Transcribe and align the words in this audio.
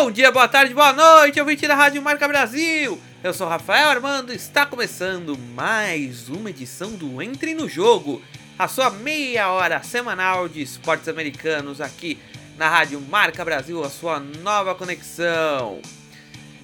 Bom 0.00 0.12
dia, 0.12 0.30
boa 0.30 0.46
tarde, 0.46 0.72
boa 0.72 0.92
noite, 0.92 1.40
ouvinte 1.40 1.66
da 1.66 1.74
Rádio 1.74 2.00
Marca 2.00 2.28
Brasil. 2.28 3.00
Eu 3.20 3.34
sou 3.34 3.48
Rafael 3.48 3.88
Armando 3.88 4.32
e 4.32 4.36
está 4.36 4.64
começando 4.64 5.36
mais 5.36 6.28
uma 6.28 6.50
edição 6.50 6.92
do 6.92 7.20
Entre 7.20 7.52
no 7.52 7.68
Jogo, 7.68 8.22
a 8.56 8.68
sua 8.68 8.90
meia 8.90 9.50
hora 9.50 9.82
semanal 9.82 10.48
de 10.48 10.62
esportes 10.62 11.08
americanos 11.08 11.80
aqui 11.80 12.16
na 12.56 12.68
Rádio 12.68 13.00
Marca 13.00 13.44
Brasil, 13.44 13.82
a 13.82 13.90
sua 13.90 14.20
nova 14.20 14.72
conexão. 14.72 15.82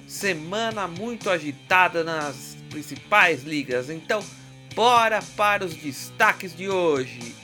Semana 0.07 0.87
muito 0.87 1.29
agitada 1.29 2.05
nas 2.05 2.55
principais 2.69 3.43
ligas, 3.43 3.89
então 3.89 4.23
bora 4.73 5.21
para 5.35 5.65
os 5.65 5.73
destaques 5.73 6.55
de 6.55 6.69
hoje. 6.69 7.35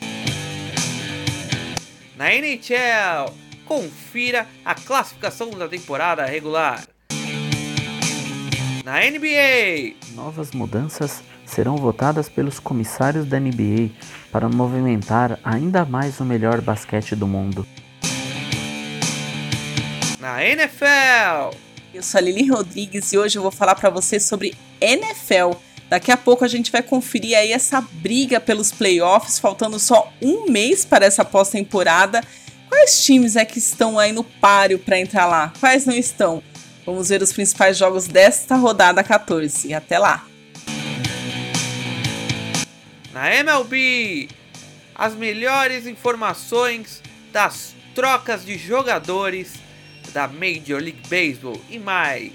Na 2.15 2.33
NHL, 2.33 3.40
confira 3.71 4.45
a 4.65 4.75
classificação 4.75 5.49
da 5.51 5.65
temporada 5.65 6.25
regular. 6.25 6.83
Na 8.83 8.99
NBA, 8.99 9.95
novas 10.13 10.51
mudanças 10.51 11.23
serão 11.45 11.77
votadas 11.77 12.27
pelos 12.27 12.59
comissários 12.59 13.25
da 13.25 13.39
NBA 13.39 13.91
para 14.29 14.49
movimentar 14.49 15.39
ainda 15.41 15.85
mais 15.85 16.19
o 16.19 16.25
melhor 16.25 16.59
basquete 16.59 17.15
do 17.15 17.25
mundo. 17.25 17.65
Na 20.19 20.43
NFL, 20.43 21.55
eu 21.93 22.03
sou 22.03 22.17
a 22.17 22.21
Lili 22.21 22.49
Rodrigues 22.49 23.13
e 23.13 23.17
hoje 23.17 23.37
eu 23.37 23.41
vou 23.41 23.51
falar 23.51 23.75
para 23.75 23.89
você 23.89 24.19
sobre 24.19 24.53
NFL. 24.81 25.51
Daqui 25.89 26.11
a 26.11 26.17
pouco 26.17 26.43
a 26.43 26.47
gente 26.49 26.73
vai 26.73 26.83
conferir 26.83 27.37
aí 27.37 27.53
essa 27.53 27.79
briga 27.79 28.41
pelos 28.41 28.69
playoffs, 28.71 29.39
faltando 29.39 29.79
só 29.79 30.11
um 30.21 30.51
mês 30.51 30.83
para 30.83 31.05
essa 31.05 31.23
pós-temporada 31.23 32.21
Quais 32.71 33.03
times 33.03 33.35
é 33.35 33.43
que 33.43 33.59
estão 33.59 33.99
aí 33.99 34.13
no 34.13 34.23
páreo 34.23 34.79
para 34.79 34.97
entrar 34.97 35.25
lá? 35.25 35.51
Quais 35.59 35.85
não 35.85 35.93
estão? 35.93 36.41
Vamos 36.85 37.09
ver 37.09 37.21
os 37.21 37.33
principais 37.33 37.77
jogos 37.77 38.07
desta 38.07 38.55
rodada 38.55 39.03
14. 39.03 39.67
E 39.67 39.73
até 39.73 39.99
lá! 39.99 40.25
Na 43.11 43.35
MLB, 43.35 44.29
as 44.95 45.13
melhores 45.13 45.85
informações 45.85 47.03
das 47.33 47.75
trocas 47.93 48.45
de 48.45 48.57
jogadores 48.57 49.55
da 50.13 50.29
Major 50.29 50.81
League 50.81 51.01
Baseball 51.09 51.59
e 51.69 51.77
mais. 51.77 52.31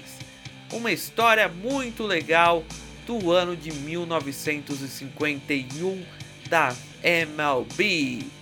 Uma 0.71 0.91
história 0.91 1.49
muito 1.49 2.03
legal 2.03 2.63
do 3.07 3.31
ano 3.31 3.55
de 3.55 3.73
1951 3.73 6.05
da 6.47 6.75
MLB. 7.03 8.36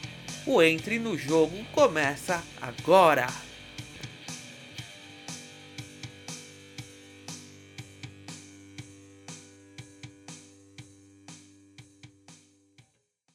O 0.47 0.61
Entre 0.61 0.99
no 0.99 1.17
Jogo 1.17 1.65
começa 1.73 2.43
agora! 2.61 3.25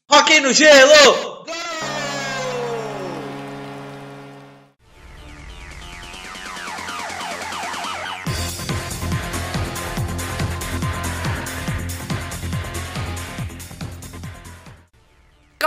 Rock 0.09 0.41
no 0.41 0.53
gelo! 0.53 1.45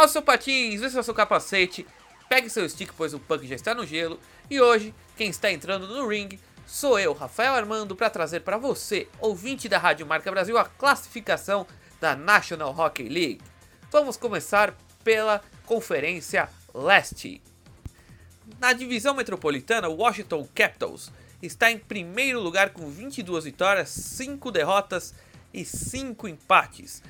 Calça 0.03 0.13
seu 0.13 0.21
patins, 0.21 0.81
vê 0.81 0.89
seu 0.89 1.13
capacete, 1.13 1.87
pegue 2.27 2.49
seu 2.49 2.67
stick, 2.67 2.91
pois 2.97 3.13
o 3.13 3.19
punk 3.19 3.47
já 3.47 3.55
está 3.55 3.73
no 3.73 3.85
gelo. 3.85 4.19
E 4.49 4.59
hoje, 4.59 4.93
quem 5.15 5.29
está 5.29 5.49
entrando 5.49 5.87
no 5.87 6.05
ring 6.05 6.37
sou 6.67 6.99
eu, 6.99 7.13
Rafael 7.13 7.53
Armando, 7.53 7.95
para 7.95 8.09
trazer 8.09 8.41
para 8.41 8.57
você, 8.57 9.07
ouvinte 9.21 9.69
da 9.69 9.77
Rádio 9.77 10.05
Marca 10.05 10.29
Brasil, 10.29 10.57
a 10.57 10.65
classificação 10.65 11.65
da 12.01 12.17
National 12.17 12.77
Hockey 12.77 13.07
League. 13.07 13.39
Vamos 13.89 14.17
começar 14.17 14.75
pela 15.05 15.41
Conferência 15.65 16.49
Leste. 16.73 17.41
Na 18.59 18.73
divisão 18.73 19.13
metropolitana, 19.13 19.87
Washington 19.87 20.45
Capitals 20.53 21.13
está 21.41 21.71
em 21.71 21.79
primeiro 21.79 22.41
lugar 22.41 22.71
com 22.71 22.89
22 22.89 23.45
vitórias, 23.45 23.87
5 23.87 24.51
derrotas 24.51 25.15
e 25.53 25.63
5 25.63 26.27
empates 26.27 27.01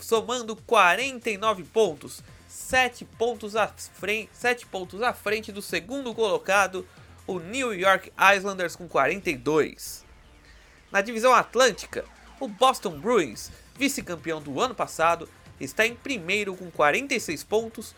somando 0.00 0.56
49 0.56 1.64
pontos, 1.64 2.22
7 2.48 3.04
pontos 3.04 3.56
à 3.56 3.68
frente, 3.68 4.30
7 4.32 4.66
pontos 4.66 5.02
à 5.02 5.12
frente 5.12 5.52
do 5.52 5.62
segundo 5.62 6.14
colocado, 6.14 6.86
o 7.26 7.38
New 7.38 7.74
York 7.74 8.12
Islanders 8.36 8.74
com 8.74 8.88
42. 8.88 10.04
Na 10.90 11.00
divisão 11.00 11.34
Atlântica, 11.34 12.04
o 12.40 12.48
Boston 12.48 12.98
Bruins, 12.98 13.50
vice-campeão 13.76 14.40
do 14.40 14.60
ano 14.60 14.74
passado, 14.74 15.28
está 15.60 15.86
em 15.86 15.94
primeiro 15.94 16.56
com 16.56 16.70
46 16.70 17.44
pontos, 17.44 17.94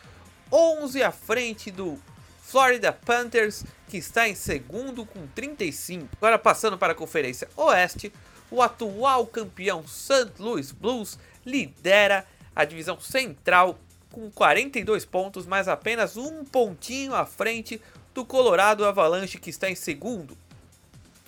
11 0.50 1.03
à 1.03 1.12
frente 1.12 1.71
do 1.71 1.99
Florida 2.43 2.93
Panthers, 2.93 3.65
que 3.89 3.99
está 3.99 4.28
em 4.28 4.34
segundo 4.34 5.06
com 5.06 5.27
35. 5.28 6.09
Agora 6.16 6.39
passando 6.39 6.77
para 6.77 6.93
a 6.93 6.97
Conferência 6.97 7.49
Oeste, 7.56 8.12
o 8.50 8.62
atual 8.62 9.27
campeão 9.27 9.87
St. 9.87 10.33
Louis 10.38 10.72
Blues 10.72 11.19
lidera 11.44 12.27
a 12.55 12.65
divisão 12.65 13.00
central 13.00 13.78
com 14.11 14.31
42 14.31 15.05
pontos, 15.05 15.47
mas 15.47 15.69
apenas 15.69 16.16
um 16.16 16.44
pontinho 16.44 17.15
à 17.15 17.25
frente 17.25 17.81
do 18.12 18.25
Colorado 18.25 18.84
Avalanche, 18.84 19.39
que 19.39 19.50
está 19.50 19.71
em 19.71 19.75
segundo. 19.75 20.37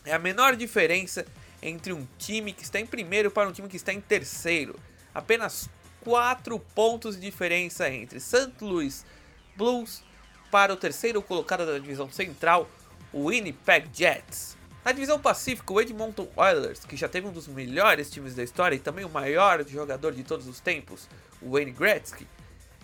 É 0.05 0.13
a 0.13 0.19
menor 0.19 0.57
diferença 0.57 1.25
entre 1.63 1.93
um 1.93 2.07
time 2.19 2.53
que 2.53 2.65
está 2.65 2.81
em 2.81 2.87
primeiro 2.87 3.31
para 3.31 3.49
um 3.49 3.53
time 3.53 3.69
que 3.69 3.77
está 3.77 3.93
em 3.93 4.01
terceiro. 4.01 4.79
Apenas 5.15 5.71
4 6.05 6.59
pontos 6.75 7.15
de 7.15 7.23
diferença 7.23 7.89
entre 7.89 8.19
St. 8.19 8.53
Louis 8.61 9.07
Blues 9.57 10.03
para 10.51 10.73
o 10.73 10.77
terceiro 10.77 11.23
colocado 11.23 11.65
da 11.65 11.79
divisão 11.79 12.11
central, 12.11 12.69
o 13.13 13.29
Winnipeg 13.29 13.89
Jets. 13.93 14.57
Na 14.85 14.91
divisão 14.91 15.21
Pacífica, 15.21 15.73
o 15.73 15.81
Edmonton 15.81 16.29
Oilers, 16.35 16.85
que 16.85 16.97
já 16.97 17.09
teve 17.09 17.29
um 17.29 17.33
dos 17.33 17.47
melhores 17.47 18.11
times 18.11 18.35
da 18.35 18.43
história 18.43 18.75
e 18.75 18.81
também 18.81 19.05
o 19.05 19.09
maior 19.09 19.65
jogador 19.65 20.13
de 20.13 20.25
todos 20.25 20.49
os 20.49 20.59
tempos, 20.59 21.09
o 21.41 21.53
Wayne 21.53 21.71
Gretzky, 21.71 22.27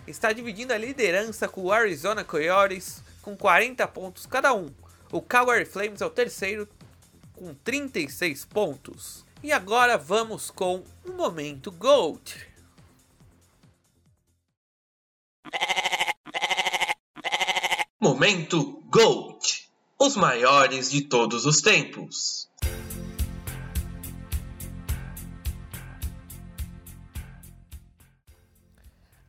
está 0.07 0.31
dividindo 0.31 0.73
a 0.73 0.77
liderança 0.77 1.49
com 1.49 1.61
o 1.61 1.71
Arizona 1.73 2.23
Coyotes 2.23 3.03
com 3.21 3.35
40 3.35 3.85
pontos 3.89 4.25
cada 4.25 4.53
um. 4.53 4.69
O 5.11 5.21
Calgary 5.21 5.65
Flames 5.65 5.99
é 5.99 6.05
o 6.05 6.09
terceiro 6.09 6.69
com 7.33 7.53
36 7.53 8.45
pontos. 8.45 9.25
E 9.43 9.51
agora 9.51 9.97
vamos 9.97 10.49
com 10.49 10.83
o 11.05 11.11
momento 11.11 11.69
Gold. 11.69 12.47
Momento 17.99 18.81
Gold 18.89 19.68
os 20.01 20.15
maiores 20.15 20.89
de 20.89 21.01
todos 21.01 21.45
os 21.45 21.59
tempos. 21.59 22.49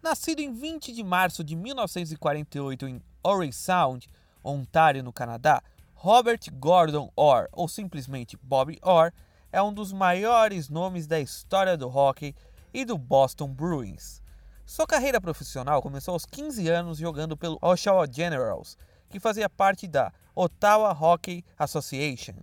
Nascido 0.01 0.39
em 0.39 0.53
20 0.53 0.93
de 0.93 1.03
março 1.03 1.43
de 1.43 1.57
1948 1.57 2.87
em 2.87 3.03
Orange 3.21 3.53
Sound, 3.53 4.09
Ontário, 4.45 5.03
no 5.03 5.13
Canadá, 5.13 5.61
Robert 5.93 6.39
Gordon 6.53 7.11
Orr, 7.17 7.49
ou 7.51 7.67
simplesmente 7.67 8.39
Bobby 8.41 8.79
Orr, 8.81 9.13
é 9.51 9.61
um 9.61 9.75
dos 9.75 9.93
maiores 9.93 10.69
nomes 10.69 11.09
da 11.09 11.19
história 11.19 11.77
do 11.77 11.89
hockey 11.89 12.33
e 12.73 12.85
do 12.85 12.97
Boston 12.97 13.49
Bruins. 13.49 14.23
Sua 14.65 14.87
carreira 14.87 15.21
profissional 15.21 15.83
começou 15.83 16.13
aos 16.13 16.25
15 16.25 16.69
anos 16.69 16.99
jogando 16.99 17.37
pelo 17.37 17.59
Oshawa 17.61 18.07
Generals, 18.09 18.79
que 19.11 19.21
fazia 19.21 19.51
parte 19.51 19.87
da 19.87 20.13
Ottawa 20.35 20.93
Hockey 20.93 21.45
Association. 21.59 22.37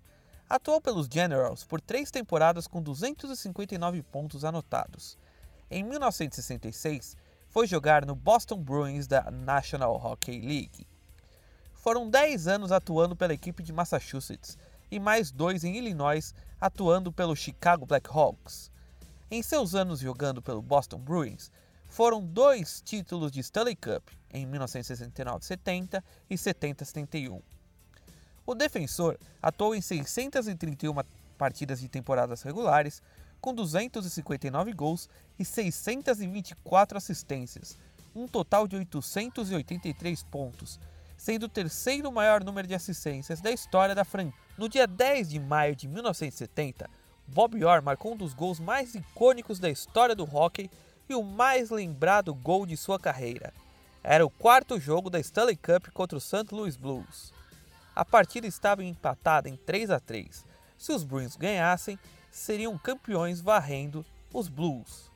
Atuou 0.49 0.79
pelos 0.79 1.07
Generals 1.11 1.63
por 1.63 1.81
três 1.81 2.11
temporadas 2.11 2.67
com 2.67 2.81
259 2.81 4.03
pontos 4.03 4.45
anotados. 4.45 5.17
Em 5.71 5.83
1966, 5.83 7.17
foi 7.49 7.65
jogar 7.65 8.05
no 8.05 8.15
Boston 8.15 8.61
Bruins 8.61 9.07
da 9.07 9.31
National 9.31 9.95
Hockey 9.95 10.39
League. 10.39 10.87
Foram 11.73 12.09
10 12.09 12.47
anos 12.47 12.71
atuando 12.71 13.15
pela 13.15 13.33
equipe 13.33 13.63
de 13.63 13.73
Massachusetts 13.73 14.57
e 14.91 14.99
mais 14.99 15.31
dois 15.31 15.63
em 15.63 15.77
Illinois 15.77 16.33
atuando 16.59 17.11
pelo 17.11 17.35
Chicago 17.35 17.85
Blackhawks. 17.85 18.71
Em 19.29 19.41
seus 19.41 19.75
anos 19.75 19.99
jogando 19.99 20.41
pelo 20.41 20.61
Boston 20.61 20.99
Bruins, 20.99 21.51
foram 21.87 22.21
dois 22.21 22.81
títulos 22.81 23.31
de 23.31 23.39
Stanley 23.39 23.75
Cup 23.75 24.07
em 24.31 24.45
1969-70 24.47 26.03
e 26.29 26.35
70-71. 26.35 27.41
O 28.45 28.55
defensor 28.55 29.17
atuou 29.41 29.75
em 29.75 29.81
631 29.81 30.93
partidas 31.37 31.79
de 31.79 31.87
temporadas 31.87 32.41
regulares, 32.41 33.01
com 33.41 33.53
259 33.53 34.73
gols 34.73 35.09
e 35.37 35.45
624 35.45 36.97
assistências, 36.97 37.77
um 38.15 38.27
total 38.27 38.67
de 38.67 38.75
883 38.77 40.23
pontos, 40.23 40.79
sendo 41.17 41.43
o 41.43 41.49
terceiro 41.49 42.11
maior 42.11 42.43
número 42.43 42.67
de 42.67 42.73
assistências 42.73 43.41
da 43.41 43.51
história 43.51 43.93
da 43.93 44.05
franquia 44.05 44.33
No 44.57 44.69
dia 44.69 44.87
10 44.87 45.29
de 45.29 45.39
maio 45.39 45.75
de 45.75 45.87
1970, 45.87 46.89
Bob 47.27 47.63
Orr 47.63 47.83
marcou 47.83 48.13
um 48.13 48.17
dos 48.17 48.33
gols 48.33 48.59
mais 48.59 48.95
icônicos 48.95 49.59
da 49.59 49.69
história 49.69 50.15
do 50.15 50.23
hockey 50.23 50.69
e 51.09 51.15
o 51.15 51.23
mais 51.23 51.69
lembrado 51.69 52.33
gol 52.33 52.65
de 52.65 52.75
sua 52.75 52.99
carreira. 52.99 53.53
Era 54.03 54.25
o 54.25 54.29
quarto 54.29 54.79
jogo 54.79 55.09
da 55.09 55.19
Stanley 55.19 55.57
Cup 55.57 55.87
contra 55.93 56.17
o 56.17 56.21
St. 56.21 56.45
Louis 56.51 56.75
Blues. 56.75 57.33
A 57.95 58.05
partida 58.05 58.47
estava 58.47 58.83
empatada 58.83 59.49
em 59.49 59.57
3 59.57 59.89
a 59.89 59.99
3. 59.99 60.45
Se 60.77 60.91
os 60.91 61.03
Bruins 61.03 61.35
ganhassem, 61.35 61.97
seriam 62.29 62.77
campeões 62.77 63.41
varrendo 63.41 64.05
os 64.33 64.47
Blues. 64.47 65.11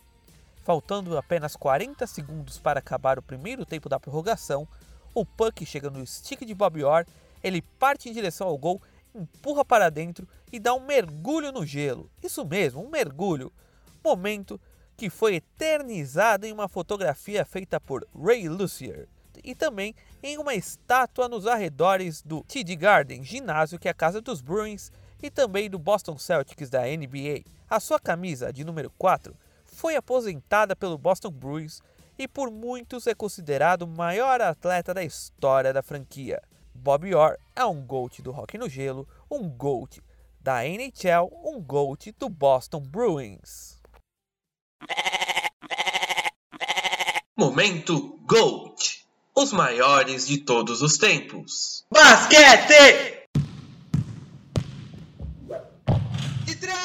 Faltando 0.64 1.18
apenas 1.18 1.56
40 1.56 2.06
segundos 2.08 2.58
para 2.58 2.80
acabar 2.80 3.20
o 3.20 3.22
primeiro 3.24 3.66
tempo 3.66 3.88
da 3.88 4.00
prorrogação, 4.00 4.68
o 5.14 5.26
puck 5.26 5.66
chega 5.66 5.90
no 5.90 6.06
stick 6.06 6.46
de 6.46 6.54
Bob 6.54 6.84
Orr, 6.84 7.06
ele 7.44 7.62
parte 7.62 8.10
em 8.10 8.14
direção 8.14 8.48
ao 8.48 8.58
gol, 8.58 8.82
empurra 9.14 9.66
para 9.66 9.90
dentro 9.90 10.28
e 10.52 10.60
dá 10.60 10.74
um 10.74 10.86
mergulho 10.86 11.52
no 11.52 11.66
gelo. 11.66 12.10
Isso 12.24 12.46
mesmo, 12.46 12.84
um 12.84 12.90
mergulho. 12.90 13.52
Momento 14.04 14.60
que 15.02 15.10
foi 15.10 15.38
eternizado 15.38 16.46
em 16.46 16.54
uma 16.54 16.68
fotografia 16.68 17.44
feita 17.44 17.80
por 17.80 18.08
Ray 18.16 18.48
Lucier 18.48 19.08
e 19.44 19.56
também 19.56 19.96
em 20.22 20.38
uma 20.38 20.54
estátua 20.54 21.28
nos 21.28 21.48
arredores 21.48 22.22
do 22.22 22.44
TD 22.44 22.76
Garden, 22.76 23.24
ginásio 23.24 23.80
que 23.80 23.88
é 23.88 23.92
a 23.92 23.96
casa 23.96 24.22
dos 24.22 24.42
Bruins 24.42 24.92
e 25.20 25.32
também 25.32 25.72
do 25.72 25.80
Boston 25.80 26.20
Celtics 26.20 26.70
da 26.70 26.82
NBA. 26.82 27.42
A 27.68 27.80
sua 27.80 28.00
camisa 28.00 28.54
de 28.54 28.64
número 28.64 28.92
4 28.92 29.36
foi 29.66 29.96
aposentada 29.96 30.76
pelo 30.76 31.00
Boston 31.00 31.32
Bruins 31.32 31.82
e 32.16 32.28
por 32.28 32.52
muitos 32.52 33.08
é 33.08 33.16
considerado 33.16 33.82
o 33.82 33.88
maior 33.88 34.40
atleta 34.40 34.94
da 34.94 35.04
história 35.04 35.74
da 35.74 35.82
franquia. 35.82 36.40
Bob 36.76 37.12
Orr 37.16 37.38
é 37.56 37.66
um 37.66 37.84
GOAT 37.84 38.22
do 38.22 38.30
hockey 38.30 38.60
no 38.60 38.70
gelo, 38.70 39.08
um 39.32 39.50
GOAT 39.50 40.00
da 40.40 40.64
NHL, 40.64 41.28
um 41.44 41.60
GOAT 41.60 42.12
do 42.20 42.30
Boston 42.30 42.82
Bruins. 42.82 43.81
Momento 47.38 48.20
GOAT. 48.26 49.02
Os 49.36 49.52
maiores 49.52 50.28
de 50.28 50.38
todos 50.40 50.82
os 50.82 50.98
tempos. 50.98 51.86
Basquete! 51.92 53.28
E 56.48 56.56
três! 56.56 56.76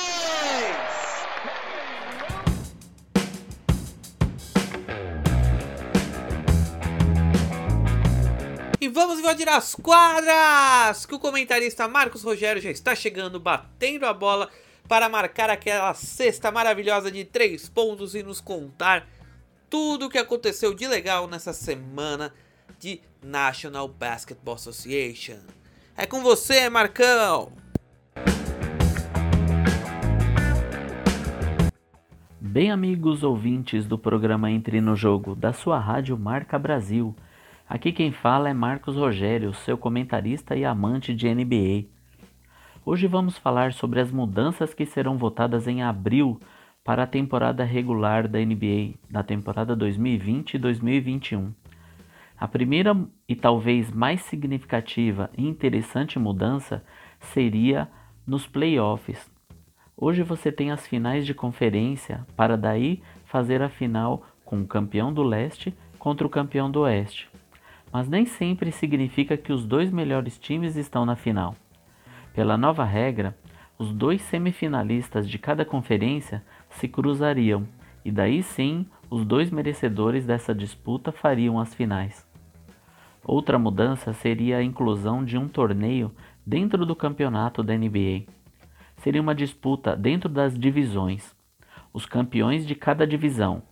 E 8.81 8.89
vamos 8.89 9.19
invadir 9.19 9.49
as 9.49 9.75
quadras! 9.75 11.05
Que 11.05 11.15
o 11.15 11.19
comentarista 11.19 11.87
Marcos 11.89 12.23
Rogério 12.23 12.63
já 12.63 12.71
está 12.71 12.95
chegando, 12.95 13.39
batendo 13.39 14.07
a 14.07 14.15
bola 14.15 14.49
para 14.89 15.09
marcar 15.09 15.51
aquela 15.51 15.93
cesta 15.95 16.51
maravilhosa 16.51 17.11
de 17.11 17.25
três 17.25 17.69
pontos 17.69 18.15
e 18.15 18.23
nos 18.23 18.41
contar 18.41 19.07
tudo 19.69 20.07
o 20.07 20.09
que 20.09 20.19
aconteceu 20.19 20.75
de 20.75 20.87
legal 20.87 21.27
nessa 21.27 21.53
semana 21.53 22.33
de 22.79 23.01
National 23.23 23.89
Basketball 23.89 24.55
Association. 24.55 25.41
É 25.97 26.07
com 26.07 26.23
você, 26.23 26.69
Marcão! 26.69 27.53
Bem, 32.41 32.71
amigos 32.71 33.23
ouvintes 33.23 33.87
do 33.87 33.99
programa 33.99 34.51
Entre 34.51 34.81
no 34.81 34.95
Jogo 34.95 35.35
da 35.35 35.53
sua 35.53 35.79
rádio 35.79 36.17
Marca 36.17 36.59
Brasil. 36.59 37.15
Aqui 37.69 37.93
quem 37.93 38.13
fala 38.13 38.49
é 38.49 38.55
Marcos 38.55 38.97
Rogério, 38.97 39.53
seu 39.53 39.77
comentarista 39.77 40.55
e 40.55 40.65
amante 40.65 41.13
de 41.13 41.29
NBA. 41.35 41.96
Hoje 42.89 43.09
vamos 43.09 43.37
falar 43.37 43.73
sobre 43.73 43.99
as 43.99 44.13
mudanças 44.13 44.73
que 44.73 44.87
serão 44.87 45.19
votadas 45.19 45.67
em 45.67 45.83
abril 45.83 46.39
para 46.85 47.03
a 47.03 47.07
temporada 47.07 47.65
regular 47.65 48.29
da 48.29 48.39
NBA 48.39 48.95
da 49.11 49.25
temporada 49.25 49.75
2020 49.75 50.55
e 50.55 50.59
2021. 50.59 51.53
A 52.39 52.47
primeira 52.47 52.97
e 53.29 53.35
talvez 53.35 53.91
mais 53.91 54.21
significativa 54.21 55.29
e 55.37 55.45
interessante 55.45 56.17
mudança 56.17 56.85
seria 57.19 57.89
nos 58.25 58.47
playoffs. 58.47 59.29
Hoje 59.97 60.23
você 60.23 60.53
tem 60.53 60.71
as 60.71 60.87
finais 60.87 61.27
de 61.27 61.35
conferência 61.35 62.25
para 62.37 62.57
daí 62.57 63.03
fazer 63.25 63.63
a 63.63 63.69
final 63.69 64.25
com 64.45 64.61
o 64.61 64.67
campeão 64.67 65.13
do 65.13 65.25
leste 65.25 65.75
contra 65.99 66.25
o 66.25 66.31
campeão 66.31 66.71
do 66.71 66.83
oeste. 66.83 67.29
Mas 67.93 68.09
nem 68.09 68.25
sempre 68.25 68.71
significa 68.71 69.37
que 69.37 69.53
os 69.53 69.67
dois 69.67 69.91
melhores 69.91 70.39
times 70.39 70.77
estão 70.77 71.05
na 71.05 71.17
final. 71.17 71.57
Pela 72.37 72.59
nova 72.59 72.85
regra, 72.85 73.35
os 73.79 73.95
dois 73.95 74.21
semifinalistas 74.21 75.27
de 75.27 75.39
cada 75.39 75.65
conferência 75.65 76.45
se 76.69 76.87
cruzariam 76.87 77.67
e 78.05 78.13
daí 78.13 78.43
sim 78.43 78.85
os 79.09 79.25
dois 79.25 79.51
merecedores 79.51 80.27
dessa 80.27 80.55
disputa 80.55 81.11
fariam 81.11 81.59
as 81.59 81.73
finais. 81.73 82.29
Outra 83.25 83.59
mudança 83.59 84.13
seria 84.13 84.59
a 84.59 84.63
inclusão 84.63 85.25
de 85.25 85.39
um 85.39 85.49
torneio 85.49 86.13
dentro 86.45 86.85
do 86.85 86.95
campeonato 86.95 87.63
da 87.63 87.75
NBA. 87.75 88.25
Seria 88.99 89.23
uma 89.23 89.35
disputa 89.35 89.97
dentro 89.97 90.29
das 90.29 90.59
divisões, 90.59 91.35
os 91.91 92.05
campeões 92.05 92.67
de 92.67 92.75
cada 92.75 93.07
divisão, 93.07 93.63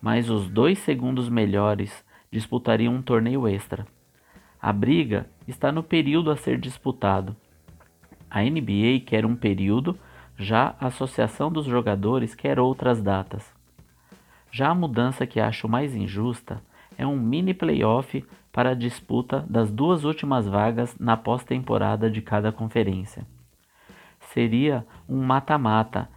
mas 0.00 0.30
os 0.30 0.48
dois 0.48 0.78
segundos 0.78 1.28
melhores 1.28 2.02
disputariam 2.30 2.94
um 2.94 3.02
torneio 3.02 3.46
extra. 3.46 3.86
A 4.58 4.72
briga 4.72 5.28
está 5.46 5.70
no 5.70 5.82
período 5.82 6.30
a 6.30 6.36
ser 6.36 6.58
disputado 6.58 7.36
a 8.34 8.42
NBA 8.42 9.04
quer 9.06 9.24
um 9.24 9.36
período, 9.36 9.96
já 10.36 10.74
a 10.80 10.88
Associação 10.88 11.52
dos 11.52 11.66
Jogadores 11.66 12.34
quer 12.34 12.58
outras 12.58 13.00
datas. 13.00 13.54
Já 14.50 14.70
a 14.70 14.74
mudança 14.74 15.24
que 15.24 15.38
acho 15.38 15.68
mais 15.68 15.94
injusta 15.94 16.60
é 16.98 17.06
um 17.06 17.16
mini 17.16 17.54
playoff 17.54 18.24
para 18.50 18.70
a 18.70 18.74
disputa 18.74 19.46
das 19.48 19.70
duas 19.70 20.02
últimas 20.02 20.48
vagas 20.48 20.98
na 20.98 21.16
pós-temporada 21.16 22.10
de 22.10 22.20
cada 22.20 22.50
conferência. 22.50 23.24
Seria 24.18 24.84
um 25.08 25.22
mata-mata 25.22 26.08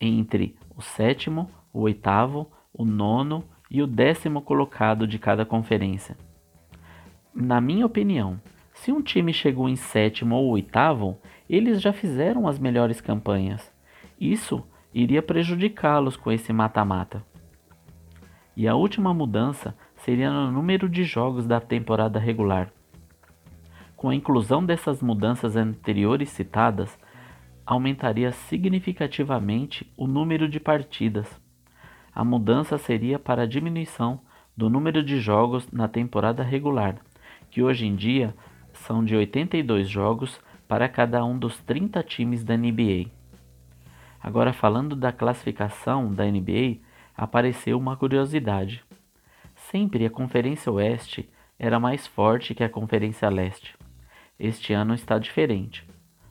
entre 0.00 0.56
o 0.76 0.80
sétimo, 0.80 1.50
o 1.72 1.80
oitavo, 1.80 2.52
o 2.72 2.84
nono 2.84 3.42
e 3.68 3.82
o 3.82 3.86
décimo 3.88 4.42
colocado 4.42 5.08
de 5.08 5.18
cada 5.18 5.44
conferência. 5.44 6.16
Na 7.34 7.60
minha 7.60 7.84
opinião, 7.84 8.40
se 8.74 8.92
um 8.92 9.00
time 9.00 9.32
chegou 9.32 9.68
em 9.68 9.76
sétimo 9.76 10.34
ou 10.34 10.48
oitavo, 10.48 11.16
eles 11.48 11.80
já 11.80 11.92
fizeram 11.92 12.46
as 12.46 12.58
melhores 12.58 13.00
campanhas. 13.00 13.72
Isso 14.20 14.62
iria 14.92 15.22
prejudicá-los 15.22 16.16
com 16.16 16.30
esse 16.30 16.52
mata-mata. 16.52 17.24
E 18.56 18.68
a 18.68 18.74
última 18.74 19.14
mudança 19.14 19.74
seria 19.96 20.30
no 20.30 20.50
número 20.50 20.88
de 20.88 21.04
jogos 21.04 21.46
da 21.46 21.60
temporada 21.60 22.18
regular. 22.18 22.70
Com 23.96 24.10
a 24.10 24.14
inclusão 24.14 24.62
dessas 24.64 25.00
mudanças 25.00 25.56
anteriores 25.56 26.28
citadas, 26.28 26.98
aumentaria 27.64 28.32
significativamente 28.32 29.90
o 29.96 30.06
número 30.06 30.48
de 30.48 30.60
partidas. 30.60 31.40
A 32.14 32.22
mudança 32.22 32.76
seria 32.76 33.18
para 33.18 33.42
a 33.42 33.46
diminuição 33.46 34.20
do 34.56 34.68
número 34.68 35.02
de 35.02 35.18
jogos 35.18 35.70
na 35.72 35.88
temporada 35.88 36.42
regular, 36.42 36.96
que 37.50 37.62
hoje 37.62 37.86
em 37.86 37.96
dia 37.96 38.34
são 38.86 39.04
de 39.04 39.16
82 39.16 39.88
jogos 39.88 40.40
para 40.68 40.88
cada 40.88 41.24
um 41.24 41.38
dos 41.38 41.58
30 41.60 42.02
times 42.02 42.44
da 42.44 42.56
NBA. 42.56 43.06
Agora, 44.22 44.52
falando 44.52 44.94
da 44.94 45.10
classificação 45.10 46.12
da 46.12 46.24
NBA, 46.24 46.78
apareceu 47.16 47.78
uma 47.78 47.96
curiosidade. 47.96 48.84
Sempre 49.54 50.04
a 50.04 50.10
Conferência 50.10 50.70
Oeste 50.70 51.28
era 51.58 51.80
mais 51.80 52.06
forte 52.06 52.54
que 52.54 52.62
a 52.62 52.68
Conferência 52.68 53.28
Leste. 53.30 53.74
Este 54.38 54.72
ano 54.74 54.94
está 54.94 55.18
diferente. 55.18 55.86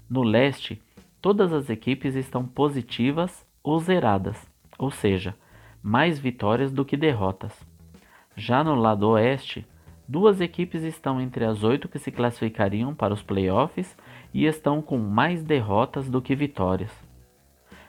No 0.09 0.21
leste, 0.21 0.81
todas 1.21 1.53
as 1.53 1.69
equipes 1.69 2.13
estão 2.15 2.45
positivas 2.45 3.45
ou 3.63 3.79
zeradas, 3.79 4.37
ou 4.77 4.91
seja, 4.91 5.35
mais 5.81 6.19
vitórias 6.19 6.71
do 6.71 6.85
que 6.85 6.97
derrotas. 6.97 7.53
Já 8.35 8.63
no 8.63 8.75
lado 8.75 9.09
oeste, 9.09 9.65
duas 10.07 10.41
equipes 10.41 10.83
estão 10.83 11.19
entre 11.19 11.45
as 11.45 11.63
oito 11.63 11.87
que 11.87 11.99
se 11.99 12.11
classificariam 12.11 12.93
para 12.93 13.13
os 13.13 13.21
playoffs 13.21 13.95
e 14.33 14.45
estão 14.45 14.81
com 14.81 14.97
mais 14.97 15.43
derrotas 15.43 16.09
do 16.09 16.21
que 16.21 16.35
vitórias. 16.35 16.91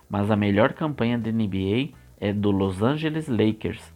Mas 0.08 0.30
a 0.30 0.36
melhor 0.36 0.72
campanha 0.72 1.18
da 1.18 1.30
NBA 1.30 1.90
é 2.20 2.32
do 2.32 2.50
Los 2.50 2.82
Angeles 2.82 3.28
Lakers, 3.28 3.92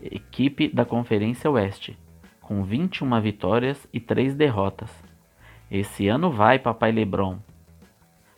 equipe 0.00 0.68
da 0.68 0.84
Conferência 0.84 1.50
Oeste, 1.50 1.98
com 2.40 2.62
21 2.62 3.20
vitórias 3.20 3.86
e 3.92 4.00
3 4.00 4.34
derrotas. 4.34 4.90
Esse 5.70 6.08
ano 6.08 6.30
vai, 6.30 6.58
papai 6.58 6.92
LeBron. 6.92 7.38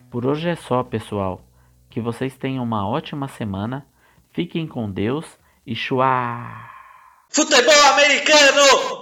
Por 0.09 0.25
hoje 0.25 0.49
é 0.49 0.55
só, 0.55 0.83
pessoal. 0.83 1.41
Que 1.89 2.01
vocês 2.01 2.35
tenham 2.35 2.63
uma 2.63 2.87
ótima 2.87 3.27
semana. 3.29 3.85
Fiquem 4.31 4.67
com 4.67 4.91
Deus 4.91 5.39
e 5.65 5.75
chua! 5.75 6.69
Futebol 7.29 7.93
americano! 7.93 9.00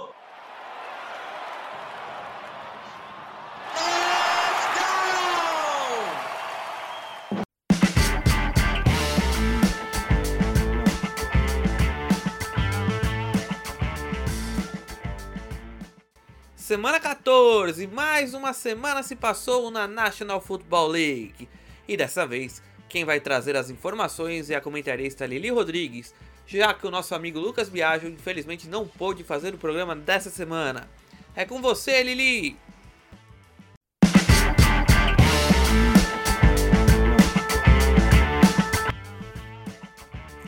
Semana 16.70 17.00
14, 17.00 17.88
mais 17.88 18.32
uma 18.32 18.52
semana 18.52 19.02
se 19.02 19.16
passou 19.16 19.72
na 19.72 19.88
National 19.88 20.40
Football 20.40 20.86
League. 20.86 21.48
E 21.88 21.96
dessa 21.96 22.24
vez, 22.24 22.62
quem 22.88 23.04
vai 23.04 23.18
trazer 23.18 23.56
as 23.56 23.70
informações 23.70 24.50
é 24.50 24.54
a 24.54 24.60
comentarista 24.60 25.26
Lili 25.26 25.50
Rodrigues, 25.50 26.14
já 26.46 26.72
que 26.72 26.86
o 26.86 26.90
nosso 26.92 27.12
amigo 27.12 27.40
Lucas 27.40 27.68
Biagio 27.68 28.08
infelizmente 28.08 28.68
não 28.68 28.86
pôde 28.86 29.24
fazer 29.24 29.52
o 29.52 29.58
programa 29.58 29.96
dessa 29.96 30.30
semana. 30.30 30.88
É 31.34 31.44
com 31.44 31.60
você, 31.60 32.04
Lili! 32.04 32.56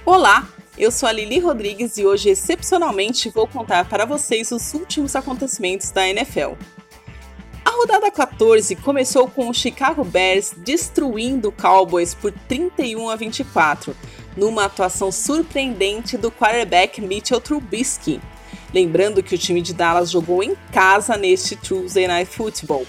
Olá, 0.06 0.46
eu 0.82 0.90
sou 0.90 1.08
a 1.08 1.12
Lili 1.12 1.38
Rodrigues 1.38 1.96
e 1.96 2.04
hoje, 2.04 2.28
excepcionalmente, 2.28 3.30
vou 3.30 3.46
contar 3.46 3.88
para 3.88 4.04
vocês 4.04 4.50
os 4.50 4.74
últimos 4.74 5.14
acontecimentos 5.14 5.92
da 5.92 6.08
NFL. 6.08 6.54
A 7.64 7.70
rodada 7.70 8.10
14 8.10 8.74
começou 8.74 9.28
com 9.28 9.48
o 9.48 9.54
Chicago 9.54 10.02
Bears 10.02 10.52
destruindo 10.56 11.50
o 11.50 11.52
Cowboys 11.52 12.14
por 12.14 12.32
31 12.48 13.10
a 13.10 13.14
24, 13.14 13.94
numa 14.36 14.64
atuação 14.64 15.12
surpreendente 15.12 16.18
do 16.18 16.32
quarterback 16.32 17.00
Mitchell 17.00 17.40
Trubisky. 17.40 18.20
Lembrando 18.74 19.22
que 19.22 19.36
o 19.36 19.38
time 19.38 19.62
de 19.62 19.72
Dallas 19.72 20.10
jogou 20.10 20.42
em 20.42 20.56
casa 20.72 21.16
neste 21.16 21.54
Tuesday 21.54 22.08
Night 22.08 22.28
Football. 22.28 22.84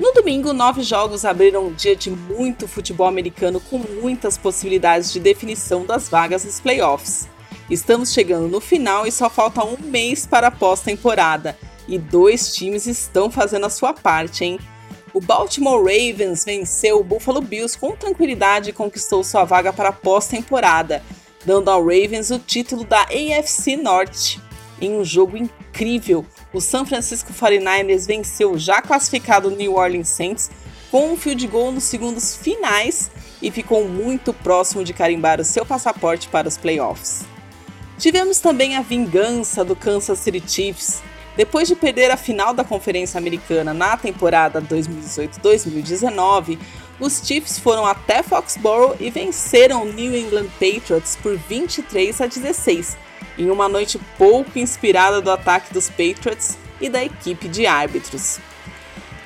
No 0.00 0.12
domingo, 0.12 0.52
nove 0.52 0.82
jogos 0.82 1.24
abriram 1.24 1.66
um 1.66 1.72
dia 1.72 1.94
de 1.94 2.10
muito 2.10 2.66
futebol 2.66 3.06
americano 3.06 3.60
com 3.60 3.78
muitas 3.78 4.38
possibilidades 4.38 5.12
de 5.12 5.20
definição 5.20 5.84
das 5.84 6.08
vagas 6.08 6.44
nos 6.44 6.60
playoffs. 6.60 7.28
Estamos 7.70 8.12
chegando 8.12 8.48
no 8.48 8.60
final 8.60 9.06
e 9.06 9.12
só 9.12 9.28
falta 9.28 9.64
um 9.64 9.76
mês 9.78 10.26
para 10.26 10.48
a 10.48 10.50
pós-temporada. 10.50 11.56
E 11.86 11.98
dois 11.98 12.54
times 12.54 12.86
estão 12.86 13.30
fazendo 13.30 13.66
a 13.66 13.70
sua 13.70 13.92
parte, 13.92 14.44
hein? 14.44 14.58
O 15.12 15.20
Baltimore 15.20 15.78
Ravens 15.78 16.44
venceu 16.44 16.98
o 16.98 17.04
Buffalo 17.04 17.42
Bills 17.42 17.78
com 17.78 17.94
tranquilidade 17.94 18.70
e 18.70 18.72
conquistou 18.72 19.22
sua 19.22 19.44
vaga 19.44 19.72
para 19.72 19.90
a 19.90 19.92
pós-temporada, 19.92 21.02
dando 21.44 21.70
ao 21.70 21.82
Ravens 21.82 22.30
o 22.30 22.38
título 22.38 22.84
da 22.84 23.02
AFC 23.02 23.76
Norte. 23.76 24.40
Em 24.80 24.96
um 24.96 25.04
jogo 25.04 25.36
incrível, 25.36 26.24
o 26.52 26.60
San 26.60 26.84
Francisco 26.84 27.32
49ers 27.32 28.06
venceu 28.06 28.52
o 28.52 28.58
já 28.58 28.82
classificado 28.82 29.50
New 29.50 29.74
Orleans 29.74 30.08
Saints 30.08 30.50
com 30.90 31.10
um 31.10 31.16
field 31.16 31.46
goal 31.46 31.72
nos 31.72 31.84
segundos 31.84 32.36
finais 32.36 33.10
e 33.40 33.50
ficou 33.50 33.88
muito 33.88 34.34
próximo 34.34 34.84
de 34.84 34.92
carimbar 34.92 35.40
o 35.40 35.44
seu 35.44 35.64
passaporte 35.64 36.28
para 36.28 36.46
os 36.46 36.58
playoffs. 36.58 37.22
Tivemos 37.98 38.40
também 38.40 38.76
a 38.76 38.82
vingança 38.82 39.64
do 39.64 39.74
Kansas 39.74 40.18
City 40.18 40.42
Chiefs. 40.46 41.02
Depois 41.36 41.66
de 41.66 41.74
perder 41.74 42.10
a 42.10 42.16
final 42.16 42.52
da 42.52 42.62
Conferência 42.62 43.16
Americana 43.16 43.72
na 43.72 43.96
temporada 43.96 44.60
2018-2019, 44.60 46.58
os 47.00 47.22
Chiefs 47.24 47.58
foram 47.58 47.86
até 47.86 48.22
Foxborough 48.22 48.96
e 49.00 49.08
venceram 49.10 49.82
o 49.82 49.92
New 49.92 50.14
England 50.14 50.48
Patriots 50.60 51.16
por 51.22 51.38
23 51.38 52.20
a 52.20 52.26
16, 52.26 52.98
em 53.38 53.50
uma 53.50 53.68
noite 53.68 53.98
pouco 54.18 54.58
inspirada 54.58 55.20
do 55.20 55.30
ataque 55.30 55.72
dos 55.72 55.88
Patriots 55.88 56.56
e 56.80 56.88
da 56.88 57.02
equipe 57.02 57.48
de 57.48 57.66
árbitros. 57.66 58.38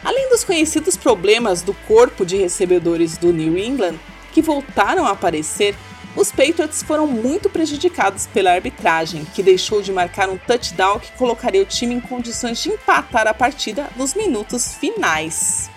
Além 0.05 0.29
dos 0.29 0.45
conhecidos 0.45 0.97
problemas 0.97 1.63
do 1.63 1.75
corpo 1.75 2.25
de 2.25 2.37
recebedores 2.37 3.19
do 3.19 3.33
New 3.33 3.59
England, 3.59 3.97
que 4.33 4.43
voltaram 4.43 5.07
a 5.07 5.11
aparecer, 5.11 5.75
os 6.15 6.31
Patriots 6.31 6.83
foram 6.83 7.07
muito 7.07 7.51
prejudicados 7.51 8.27
pela 8.27 8.53
arbitragem, 8.53 9.25
que 9.35 9.43
deixou 9.43 9.83
de 9.83 9.93
marcar 9.93 10.31
um 10.31 10.39
touchdown 10.39 10.99
que 10.99 11.13
colocaria 11.13 11.61
o 11.61 11.67
time 11.67 11.95
em 11.95 12.01
condições 12.01 12.63
de 12.63 12.71
empatar 12.71 13.27
a 13.27 13.35
partida 13.35 13.91
nos 13.97 14.15
minutos 14.15 14.75
finais. 14.77 15.69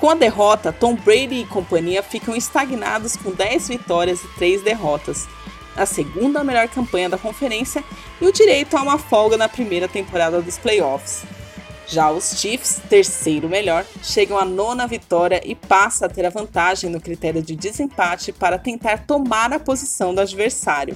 Com 0.00 0.08
a 0.08 0.14
derrota, 0.14 0.72
Tom 0.72 0.94
Brady 0.96 1.42
e 1.42 1.46
companhia 1.46 2.02
ficam 2.02 2.34
estagnados 2.34 3.16
com 3.16 3.30
10 3.30 3.68
vitórias 3.68 4.24
e 4.24 4.28
3 4.36 4.62
derrotas, 4.62 5.28
a 5.80 5.86
segunda 5.86 6.44
melhor 6.44 6.68
campanha 6.68 7.08
da 7.08 7.16
conferência 7.16 7.82
e 8.20 8.26
o 8.26 8.32
direito 8.32 8.76
a 8.76 8.82
uma 8.82 8.98
folga 8.98 9.38
na 9.38 9.48
primeira 9.48 9.88
temporada 9.88 10.42
dos 10.42 10.58
playoffs. 10.58 11.22
Já 11.86 12.10
os 12.10 12.38
Chiefs, 12.38 12.80
terceiro 12.88 13.48
melhor, 13.48 13.84
chegam 14.02 14.38
à 14.38 14.44
nona 14.44 14.86
vitória 14.86 15.40
e 15.44 15.54
passa 15.54 16.06
a 16.06 16.08
ter 16.08 16.24
a 16.26 16.30
vantagem 16.30 16.90
no 16.90 17.00
critério 17.00 17.42
de 17.42 17.56
desempate 17.56 18.30
para 18.30 18.58
tentar 18.58 19.06
tomar 19.06 19.52
a 19.52 19.58
posição 19.58 20.14
do 20.14 20.20
adversário. 20.20 20.94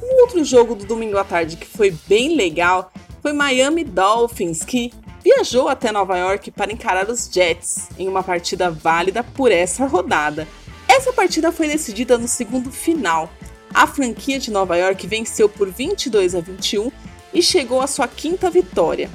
Um 0.00 0.20
outro 0.20 0.44
jogo 0.44 0.74
do 0.74 0.84
domingo 0.84 1.16
à 1.18 1.24
tarde 1.24 1.56
que 1.56 1.66
foi 1.66 1.90
bem 2.06 2.36
legal 2.36 2.92
foi 3.22 3.32
Miami 3.32 3.82
Dolphins, 3.82 4.62
que 4.62 4.92
viajou 5.24 5.68
até 5.68 5.90
Nova 5.90 6.16
York 6.16 6.50
para 6.52 6.72
encarar 6.72 7.08
os 7.10 7.28
Jets 7.32 7.88
em 7.98 8.06
uma 8.06 8.22
partida 8.22 8.70
válida 8.70 9.24
por 9.24 9.50
essa 9.50 9.86
rodada. 9.86 10.46
Essa 10.86 11.12
partida 11.12 11.50
foi 11.50 11.66
decidida 11.66 12.16
no 12.16 12.28
segundo 12.28 12.70
final, 12.70 13.28
a 13.72 13.86
franquia 13.86 14.38
de 14.38 14.50
Nova 14.50 14.76
York 14.76 15.06
venceu 15.06 15.48
por 15.48 15.70
22 15.70 16.34
a 16.34 16.40
21 16.40 16.90
e 17.32 17.42
chegou 17.42 17.80
à 17.80 17.86
sua 17.86 18.08
quinta 18.08 18.50
vitória. 18.50 19.10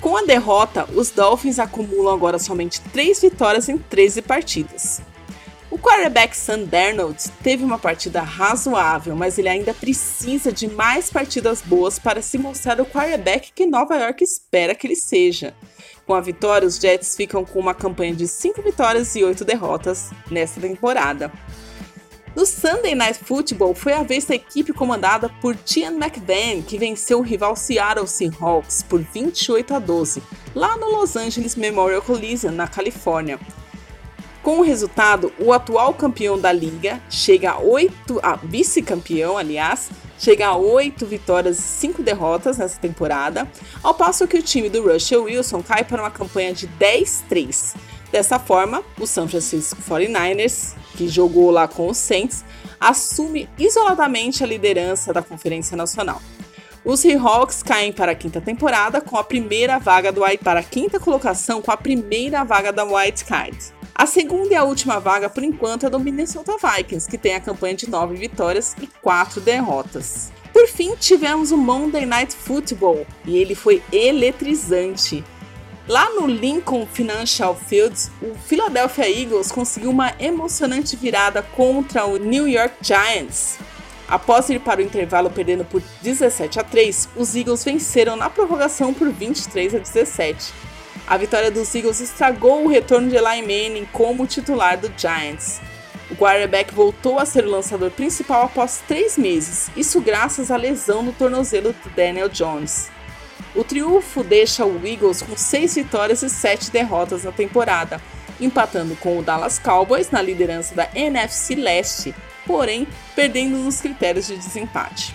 Com 0.00 0.16
a 0.16 0.22
derrota, 0.22 0.86
os 0.94 1.10
Dolphins 1.10 1.58
acumulam 1.58 2.14
agora 2.14 2.38
somente 2.38 2.80
3 2.92 3.20
vitórias 3.20 3.68
em 3.68 3.78
13 3.78 4.22
partidas. 4.22 5.00
O 5.70 5.78
quarterback 5.78 6.36
Sam 6.36 6.64
Darnold 6.64 7.18
teve 7.42 7.64
uma 7.64 7.78
partida 7.78 8.22
razoável, 8.22 9.16
mas 9.16 9.36
ele 9.36 9.48
ainda 9.48 9.74
precisa 9.74 10.52
de 10.52 10.68
mais 10.68 11.10
partidas 11.10 11.60
boas 11.60 11.98
para 11.98 12.22
se 12.22 12.38
mostrar 12.38 12.80
o 12.80 12.86
quarterback 12.86 13.50
que 13.52 13.66
Nova 13.66 13.96
York 13.96 14.22
espera 14.22 14.74
que 14.74 14.86
ele 14.86 14.96
seja. 14.96 15.54
Com 16.06 16.14
a 16.14 16.20
vitória, 16.20 16.68
os 16.68 16.76
Jets 16.76 17.16
ficam 17.16 17.44
com 17.44 17.58
uma 17.58 17.74
campanha 17.74 18.14
de 18.14 18.28
5 18.28 18.62
vitórias 18.62 19.16
e 19.16 19.24
8 19.24 19.44
derrotas 19.44 20.10
nesta 20.30 20.60
temporada. 20.60 21.32
No 22.36 22.44
Sunday 22.44 22.94
Night 22.94 23.18
Football, 23.24 23.74
foi 23.74 23.94
a 23.94 24.02
vez 24.02 24.26
da 24.26 24.34
equipe 24.34 24.70
comandada 24.70 25.30
por 25.40 25.56
Tian 25.56 25.92
McVan, 25.92 26.60
que 26.60 26.76
venceu 26.76 27.18
o 27.18 27.22
rival 27.22 27.56
Seattle 27.56 28.06
Seahawks 28.06 28.82
por 28.82 29.00
28 29.00 29.72
a 29.72 29.78
12, 29.78 30.22
lá 30.54 30.76
no 30.76 30.90
Los 30.90 31.16
Angeles 31.16 31.56
Memorial 31.56 32.02
Coliseum, 32.02 32.50
na 32.50 32.68
Califórnia. 32.68 33.40
Com 34.42 34.58
o 34.58 34.62
resultado, 34.62 35.32
o 35.38 35.50
atual 35.50 35.94
campeão 35.94 36.38
da 36.38 36.52
liga 36.52 37.00
chega 37.08 37.52
a 37.52 37.58
8, 37.58 38.20
a 38.22 38.36
vice-campeão, 38.36 39.38
aliás, 39.38 39.88
chega 40.18 40.48
a 40.48 40.56
8 40.58 41.06
vitórias 41.06 41.58
e 41.58 41.62
5 41.62 42.02
derrotas 42.02 42.58
nessa 42.58 42.78
temporada, 42.78 43.50
ao 43.82 43.94
passo 43.94 44.28
que 44.28 44.36
o 44.36 44.42
time 44.42 44.68
do 44.68 44.86
Russell 44.86 45.24
Wilson 45.24 45.62
cai 45.62 45.84
para 45.84 46.02
uma 46.02 46.10
campanha 46.10 46.52
de 46.52 46.68
10-3. 46.68 47.76
Dessa 48.16 48.38
forma, 48.38 48.82
o 48.98 49.06
San 49.06 49.28
Francisco 49.28 49.76
49ers, 49.82 50.72
que 50.96 51.06
jogou 51.06 51.50
lá 51.50 51.68
com 51.68 51.86
os 51.86 51.98
Saints, 51.98 52.46
assume 52.80 53.46
isoladamente 53.58 54.42
a 54.42 54.46
liderança 54.46 55.12
da 55.12 55.20
Conferência 55.20 55.76
Nacional. 55.76 56.22
Os 56.82 57.00
Seahawks 57.00 57.62
caem 57.62 57.92
para 57.92 58.12
a 58.12 58.14
quinta 58.14 58.40
temporada 58.40 59.02
com 59.02 59.18
a 59.18 59.22
primeira 59.22 59.78
vaga 59.78 60.10
do 60.10 60.22
para 60.42 60.60
a 60.60 60.62
quinta 60.62 60.98
colocação 60.98 61.60
com 61.60 61.70
a 61.70 61.76
primeira 61.76 62.42
vaga 62.42 62.72
da 62.72 62.84
White 62.84 63.26
Card. 63.26 63.58
A 63.94 64.06
segunda 64.06 64.54
e 64.54 64.56
a 64.56 64.64
última 64.64 64.98
vaga, 64.98 65.28
por 65.28 65.44
enquanto, 65.44 65.84
é 65.84 65.90
do 65.90 66.00
Minnesota 66.00 66.56
Vikings, 66.56 67.06
que 67.06 67.18
tem 67.18 67.34
a 67.34 67.40
campanha 67.40 67.74
de 67.74 67.90
nove 67.90 68.16
vitórias 68.16 68.74
e 68.80 68.86
quatro 68.86 69.42
derrotas. 69.42 70.32
Por 70.54 70.66
fim, 70.68 70.96
tivemos 70.96 71.52
o 71.52 71.56
Monday 71.58 72.06
Night 72.06 72.34
Football 72.34 73.06
e 73.26 73.36
ele 73.36 73.54
foi 73.54 73.82
eletrizante. 73.92 75.22
Lá 75.88 76.10
no 76.10 76.26
Lincoln 76.26 76.84
Financial 76.84 77.54
Fields, 77.54 78.10
o 78.20 78.34
Philadelphia 78.34 79.08
Eagles 79.08 79.52
conseguiu 79.52 79.90
uma 79.90 80.12
emocionante 80.18 80.96
virada 80.96 81.42
contra 81.42 82.04
o 82.04 82.16
New 82.16 82.48
York 82.48 82.74
Giants. 82.80 83.56
Após 84.08 84.48
ir 84.50 84.58
para 84.58 84.80
o 84.80 84.82
intervalo 84.82 85.30
perdendo 85.30 85.64
por 85.64 85.80
17 86.02 86.58
a 86.58 86.64
3, 86.64 87.08
os 87.14 87.36
Eagles 87.36 87.62
venceram 87.62 88.16
na 88.16 88.28
prorrogação 88.28 88.92
por 88.92 89.08
23 89.10 89.76
a 89.76 89.78
17. 89.78 90.52
A 91.06 91.16
vitória 91.16 91.52
dos 91.52 91.72
Eagles 91.72 92.00
estragou 92.00 92.64
o 92.64 92.68
retorno 92.68 93.08
de 93.08 93.14
Eli 93.14 93.42
Manning 93.42 93.88
como 93.92 94.26
titular 94.26 94.76
do 94.76 94.92
Giants. 94.96 95.60
O 96.10 96.16
quarterback 96.16 96.74
voltou 96.74 97.16
a 97.16 97.24
ser 97.24 97.44
o 97.44 97.50
lançador 97.50 97.92
principal 97.92 98.42
após 98.42 98.82
três 98.88 99.16
meses, 99.16 99.70
isso 99.76 100.00
graças 100.00 100.50
à 100.50 100.56
lesão 100.56 101.04
no 101.04 101.12
tornozelo 101.12 101.72
de 101.72 101.90
Daniel 101.90 102.28
Jones. 102.28 102.95
O 103.56 103.64
triunfo 103.64 104.22
deixa 104.22 104.66
o 104.66 104.86
Eagles 104.86 105.22
com 105.22 105.34
6 105.34 105.76
vitórias 105.76 106.22
e 106.22 106.28
7 106.28 106.70
derrotas 106.70 107.24
na 107.24 107.32
temporada, 107.32 108.00
empatando 108.38 108.94
com 108.96 109.18
o 109.18 109.22
Dallas 109.22 109.58
Cowboys 109.58 110.10
na 110.10 110.20
liderança 110.20 110.74
da 110.74 110.90
NFC 110.94 111.54
Leste, 111.54 112.14
porém 112.46 112.86
perdendo 113.14 113.56
nos 113.56 113.80
critérios 113.80 114.26
de 114.26 114.36
desempate. 114.36 115.14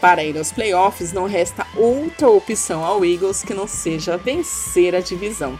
Para 0.00 0.22
ir 0.22 0.38
aos 0.38 0.52
playoffs, 0.52 1.12
não 1.12 1.26
resta 1.26 1.66
outra 1.76 2.30
opção 2.30 2.84
ao 2.84 3.04
Eagles 3.04 3.42
que 3.42 3.52
não 3.52 3.66
seja 3.66 4.16
vencer 4.16 4.94
a 4.94 5.00
divisão. 5.00 5.58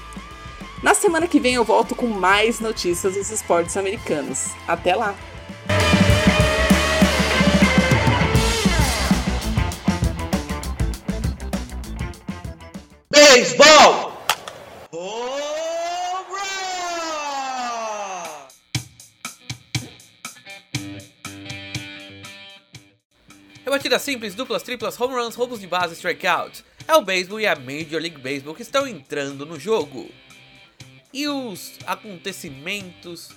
Na 0.84 0.94
semana 0.94 1.26
que 1.26 1.40
vem 1.40 1.54
eu 1.54 1.64
volto 1.64 1.96
com 1.96 2.06
mais 2.06 2.60
notícias 2.60 3.14
dos 3.14 3.30
esportes 3.30 3.76
americanos. 3.76 4.46
Até 4.68 4.94
lá! 4.94 5.16
Beisebol! 13.32 14.10
Rebatidas 23.64 24.02
simples, 24.02 24.34
duplas, 24.34 24.64
triplas, 24.64 25.00
home 25.00 25.14
runs, 25.14 25.37
roubos 25.37 25.60
de 25.60 25.68
base, 25.68 25.94
strikeouts. 25.94 26.64
É 26.88 26.96
o 26.96 27.02
beisebol 27.02 27.38
e 27.38 27.46
a 27.46 27.54
Major 27.54 28.00
League 28.00 28.18
Baseball 28.18 28.52
que 28.52 28.62
estão 28.62 28.84
entrando 28.84 29.46
no 29.46 29.60
jogo. 29.60 30.10
E 31.12 31.28
os 31.28 31.78
acontecimentos 31.87 33.28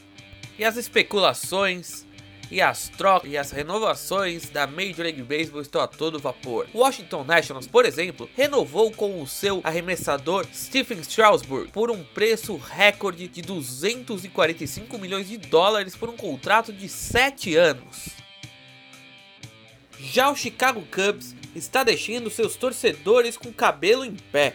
e 0.58 0.66
as 0.66 0.76
especulações 0.76 2.04
e 2.52 2.62
as 2.62 2.90
trocas 2.90 3.32
e 3.32 3.38
as 3.38 3.52
renovações 3.52 4.50
da 4.50 4.68
Major 4.68 5.02
League 5.02 5.24
Baseball 5.24 5.62
estão 5.62 5.82
a 5.82 5.88
todo 5.88 6.20
vapor. 6.20 6.68
O 6.74 6.80
Washington 6.80 7.24
Nationals, 7.24 7.68
por 7.68 7.86
exemplo, 7.86 8.30
renovou 8.36 8.92
com 8.92 9.22
o 9.22 9.28
seu 9.28 9.62
arremessador 9.64 10.46
Stephen 10.54 11.00
Strasburg 11.00 11.72
por 11.72 11.90
um 11.90 12.04
preço 12.04 12.56
recorde 12.58 13.28
de 13.28 13.42
245 13.42 14.98
milhões 14.98 15.28
de 15.28 15.38
dólares 15.38 15.96
por 15.96 16.10
um 16.10 16.18
contrato 16.18 16.72
de 16.72 16.88
7 16.88 17.56
anos. 17.56 18.10
Já 20.00 20.30
o 20.30 20.36
Chicago 20.36 20.86
Cubs 20.92 21.36
está 21.56 21.84
deixando 21.84 22.30
seus 22.30 22.56
torcedores 22.56 23.38
com 23.38 23.54
cabelo 23.54 24.04
em 24.04 24.16
pé. 24.32 24.54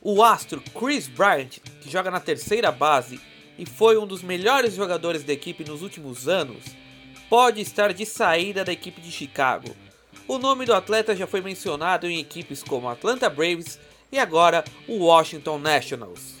O 0.00 0.22
astro 0.22 0.62
Chris 0.78 1.08
Bryant, 1.08 1.58
que 1.80 1.90
joga 1.90 2.10
na 2.10 2.20
terceira 2.20 2.70
base 2.70 3.20
e 3.58 3.64
foi 3.66 3.96
um 3.96 4.06
dos 4.06 4.22
melhores 4.22 4.74
jogadores 4.74 5.24
da 5.24 5.32
equipe 5.32 5.64
nos 5.64 5.82
últimos 5.82 6.28
anos, 6.28 6.64
pode 7.28 7.60
estar 7.60 7.92
de 7.92 8.04
saída 8.04 8.64
da 8.64 8.72
equipe 8.72 9.00
de 9.00 9.10
Chicago. 9.10 9.74
O 10.28 10.38
nome 10.38 10.64
do 10.64 10.74
atleta 10.74 11.14
já 11.14 11.26
foi 11.26 11.40
mencionado 11.40 12.06
em 12.06 12.18
equipes 12.18 12.62
como 12.62 12.88
Atlanta 12.88 13.30
Braves 13.30 13.78
e 14.10 14.18
agora 14.18 14.64
o 14.88 15.04
Washington 15.04 15.58
Nationals. 15.58 16.34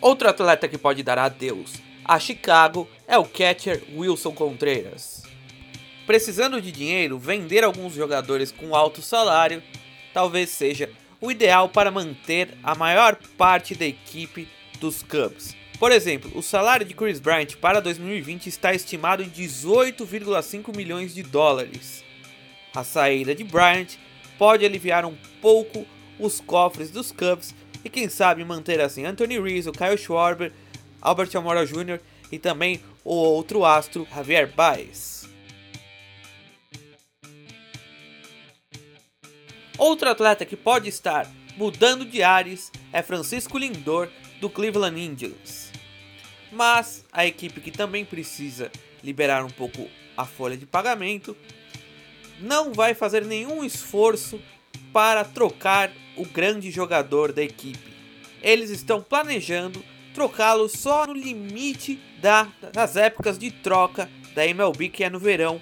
Outro 0.00 0.28
atleta 0.28 0.68
que 0.68 0.78
pode 0.78 1.02
dar 1.02 1.18
adeus 1.18 1.82
a 2.04 2.18
Chicago 2.18 2.86
é 3.08 3.16
o 3.16 3.24
catcher 3.24 3.82
Wilson 3.94 4.32
Contreras. 4.32 5.22
Precisando 6.06 6.60
de 6.60 6.70
dinheiro, 6.70 7.18
vender 7.18 7.64
alguns 7.64 7.94
jogadores 7.94 8.52
com 8.52 8.76
alto 8.76 9.00
salário 9.00 9.62
talvez 10.12 10.50
seja 10.50 10.90
o 11.20 11.30
ideal 11.30 11.68
para 11.68 11.90
manter 11.90 12.56
a 12.62 12.74
maior 12.74 13.16
parte 13.38 13.74
da 13.74 13.86
equipe 13.86 14.46
dos 14.78 15.02
Cubs. 15.02 15.56
Por 15.78 15.90
exemplo, 15.90 16.30
o 16.34 16.42
salário 16.42 16.86
de 16.86 16.94
Chris 16.94 17.18
Bryant 17.18 17.56
para 17.60 17.80
2020 17.80 18.46
está 18.46 18.72
estimado 18.72 19.22
em 19.22 19.28
18,5 19.28 20.74
milhões 20.74 21.14
de 21.14 21.22
dólares. 21.22 22.04
A 22.74 22.84
saída 22.84 23.34
de 23.34 23.44
Bryant 23.44 23.96
pode 24.38 24.64
aliviar 24.64 25.04
um 25.04 25.16
pouco 25.40 25.84
os 26.18 26.40
cofres 26.40 26.90
dos 26.90 27.10
Cubs 27.10 27.54
e 27.84 27.90
quem 27.90 28.08
sabe 28.08 28.44
manter 28.44 28.80
assim 28.80 29.04
Anthony 29.04 29.40
Rizzo, 29.40 29.72
Kyle 29.72 29.98
Schwarber, 29.98 30.52
Albert 31.00 31.30
Almora 31.34 31.66
Jr. 31.66 32.00
e 32.30 32.38
também 32.38 32.80
o 33.04 33.14
outro 33.14 33.64
astro 33.64 34.06
Javier 34.12 34.52
Baez. 34.54 35.28
Outro 39.76 40.08
atleta 40.08 40.46
que 40.46 40.56
pode 40.56 40.88
estar 40.88 41.28
mudando 41.56 42.04
de 42.04 42.22
ares 42.22 42.70
é 42.92 43.02
Francisco 43.02 43.58
Lindor 43.58 44.08
do 44.44 44.50
Cleveland 44.50 45.00
Indians. 45.00 45.72
Mas 46.52 47.02
a 47.10 47.24
equipe 47.24 47.62
que 47.62 47.70
também 47.70 48.04
precisa 48.04 48.70
liberar 49.02 49.42
um 49.42 49.48
pouco 49.48 49.88
a 50.14 50.26
folha 50.26 50.54
de 50.54 50.66
pagamento 50.66 51.34
não 52.38 52.70
vai 52.70 52.92
fazer 52.92 53.24
nenhum 53.24 53.64
esforço 53.64 54.38
para 54.92 55.24
trocar 55.24 55.90
o 56.14 56.26
grande 56.26 56.70
jogador 56.70 57.32
da 57.32 57.42
equipe. 57.42 57.90
Eles 58.42 58.68
estão 58.68 59.02
planejando 59.02 59.82
trocá-lo 60.12 60.68
só 60.68 61.06
no 61.06 61.14
limite 61.14 61.98
da, 62.20 62.46
das 62.70 62.96
épocas 62.96 63.38
de 63.38 63.50
troca 63.50 64.10
da 64.34 64.46
MLB, 64.46 64.90
que 64.90 65.04
é 65.04 65.08
no 65.08 65.18
verão 65.18 65.58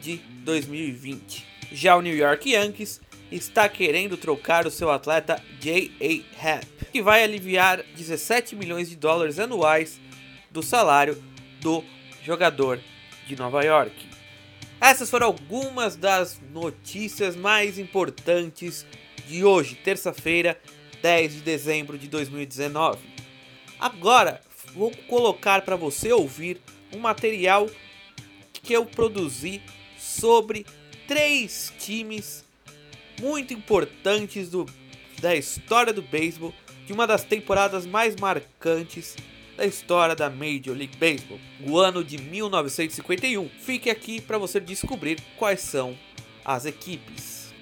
de 0.00 0.16
2020. 0.42 1.46
Já 1.70 1.96
o 1.96 2.00
New 2.00 2.16
York 2.16 2.50
Yankees 2.50 2.98
está 3.36 3.68
querendo 3.68 4.16
trocar 4.16 4.66
o 4.66 4.70
seu 4.70 4.90
atleta 4.90 5.42
J.A. 5.60 6.22
Happ, 6.38 6.66
que 6.92 7.02
vai 7.02 7.24
aliviar 7.24 7.82
17 7.96 8.54
milhões 8.54 8.90
de 8.90 8.96
dólares 8.96 9.38
anuais 9.38 10.00
do 10.50 10.62
salário 10.62 11.22
do 11.60 11.82
jogador 12.22 12.78
de 13.26 13.34
Nova 13.36 13.64
York. 13.64 13.94
Essas 14.80 15.08
foram 15.08 15.28
algumas 15.28 15.96
das 15.96 16.40
notícias 16.52 17.36
mais 17.36 17.78
importantes 17.78 18.84
de 19.26 19.44
hoje, 19.44 19.76
terça-feira, 19.76 20.60
10 21.00 21.34
de 21.34 21.40
dezembro 21.40 21.96
de 21.96 22.08
2019. 22.08 22.98
Agora 23.78 24.40
vou 24.74 24.90
colocar 25.08 25.62
para 25.62 25.76
você 25.76 26.12
ouvir 26.12 26.60
um 26.92 26.98
material 26.98 27.68
que 28.52 28.72
eu 28.72 28.84
produzi 28.84 29.62
sobre 29.98 30.66
três 31.06 31.72
times 31.78 32.44
muito 33.22 33.54
importantes 33.54 34.50
do, 34.50 34.66
da 35.20 35.36
história 35.36 35.92
do 35.92 36.02
beisebol, 36.02 36.52
de 36.84 36.92
uma 36.92 37.06
das 37.06 37.22
temporadas 37.22 37.86
mais 37.86 38.16
marcantes 38.16 39.14
da 39.56 39.64
história 39.64 40.16
da 40.16 40.28
Major 40.28 40.76
League 40.76 40.96
Baseball, 40.96 41.38
o 41.64 41.78
ano 41.78 42.02
de 42.02 42.18
1951. 42.18 43.48
Fique 43.48 43.88
aqui 43.88 44.20
para 44.20 44.38
você 44.38 44.58
descobrir 44.58 45.20
quais 45.38 45.60
são 45.60 45.96
as 46.44 46.66
equipes. 46.66 47.54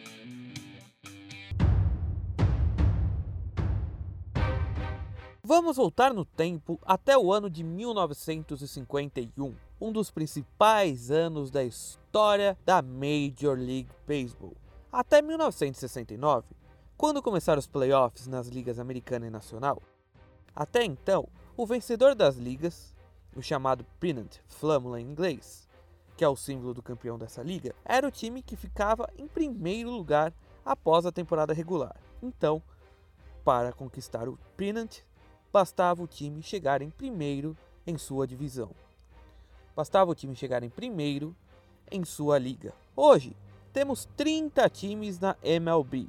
Vamos 5.45 5.77
voltar 5.77 6.15
no 6.15 6.25
tempo 6.25 6.81
até 6.87 7.19
o 7.19 7.31
ano 7.31 7.51
de 7.51 7.63
1951, 7.63 9.55
um 9.79 9.93
dos 9.93 10.11
principais 10.11 11.11
anos 11.11 11.51
da 11.51 11.63
história 11.63 12.57
da 12.65 12.81
Major 12.81 13.59
League 13.59 13.91
Baseball. 14.09 14.57
Até 14.93 15.23
1969, 15.23 16.49
quando 16.97 17.23
começaram 17.23 17.61
os 17.61 17.67
playoffs 17.69 18.27
nas 18.27 18.49
ligas 18.49 18.77
americana 18.77 19.25
e 19.25 19.31
nacional. 19.31 19.81
Até 20.55 20.83
então, 20.83 21.29
o 21.57 21.65
vencedor 21.65 22.13
das 22.17 22.37
ligas, 22.37 22.93
o 23.37 23.41
chamado 23.41 23.87
Pennant 24.01 24.39
Flâmula 24.49 25.01
em 25.01 25.07
inglês, 25.07 25.69
que 26.17 26.25
é 26.25 26.29
o 26.29 26.35
símbolo 26.35 26.75
do 26.75 26.83
campeão 26.83 27.17
dessa 27.17 27.41
liga, 27.41 27.73
era 27.85 28.07
o 28.07 28.11
time 28.11 28.43
que 28.43 28.57
ficava 28.57 29.09
em 29.17 29.29
primeiro 29.29 29.91
lugar 29.91 30.35
após 30.65 31.07
a 31.07 31.13
temporada 31.13 31.55
regular. 31.55 31.95
Então, 32.21 32.61
para 33.45 33.73
conquistar 33.73 34.29
o 34.29 34.37
Pennant, 34.57 34.99
bastava 35.53 36.03
o 36.03 36.09
time 36.09 36.43
chegar 36.43 36.83
em 36.83 36.91
primeiro 36.91 37.57
em 37.87 37.97
sua 37.97 38.27
divisão. 38.27 38.73
Bastava 39.77 40.11
o 40.11 40.17
time 40.17 40.35
chegar 40.35 40.65
em 40.65 40.69
primeiro 40.69 41.35
em 41.93 42.05
sua 42.05 42.39
liga. 42.39 42.75
Hoje, 42.97 43.37
temos 43.73 44.09
30 44.17 44.69
times 44.69 45.19
na 45.19 45.37
MLB, 45.43 46.09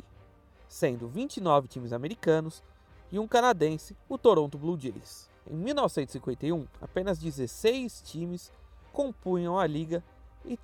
sendo 0.67 1.07
29 1.07 1.67
times 1.67 1.93
americanos 1.93 2.63
e 3.11 3.19
um 3.19 3.27
canadense, 3.27 3.95
o 4.07 4.17
Toronto 4.17 4.57
Blue 4.57 4.79
Jays. 4.79 5.29
Em 5.49 5.55
1951, 5.55 6.65
apenas 6.81 7.19
16 7.19 8.01
times 8.01 8.51
compunham 8.93 9.57
a 9.57 9.67
liga 9.67 10.03
e 10.45 10.57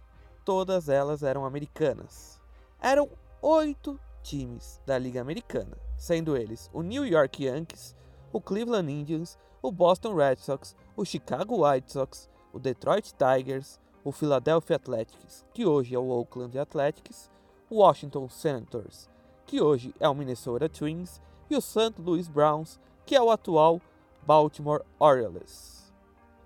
todas 0.46 0.90
elas 0.90 1.24
eram 1.24 1.46
americanas. 1.46 2.42
Eram 2.82 3.10
oito 3.42 4.00
times 4.24 4.82
da 4.86 4.98
Liga 4.98 5.22
Americana, 5.22 5.78
sendo 5.98 6.36
eles 6.38 6.70
o 6.74 6.82
New 6.82 7.06
York 7.06 7.44
Yankees, 7.44 7.96
o 8.32 8.42
Cleveland 8.42 8.92
Indians, 8.92 9.38
o 9.62 9.72
Boston 9.72 10.16
Red 10.16 10.38
Sox, 10.38 10.76
o 10.96 11.04
Chicago 11.04 11.66
White 11.66 11.92
Sox, 11.92 12.30
o 12.54 12.60
Detroit 12.60 13.12
Tigers, 13.14 13.80
o 14.04 14.12
Philadelphia 14.12 14.76
Athletics, 14.76 15.46
que 15.54 15.66
hoje 15.66 15.96
é 15.96 16.00
o 16.00 16.10
Oakland 16.10 16.58
Athletics, 16.58 17.30
o 17.70 17.78
Washington 17.78 18.30
Senators, 18.30 19.10
que 19.46 19.62
hoje 19.62 19.94
é 20.00 20.08
o 20.08 20.16
Minnesota 20.16 20.70
Twins, 20.70 21.22
e 21.50 21.56
o 21.56 21.62
St. 21.62 21.94
Louis 22.00 22.28
Browns, 22.28 22.80
que 23.06 23.16
é 23.16 23.22
o 23.22 23.32
atual 23.32 23.82
Baltimore 24.26 24.84
Orioles. 25.00 25.94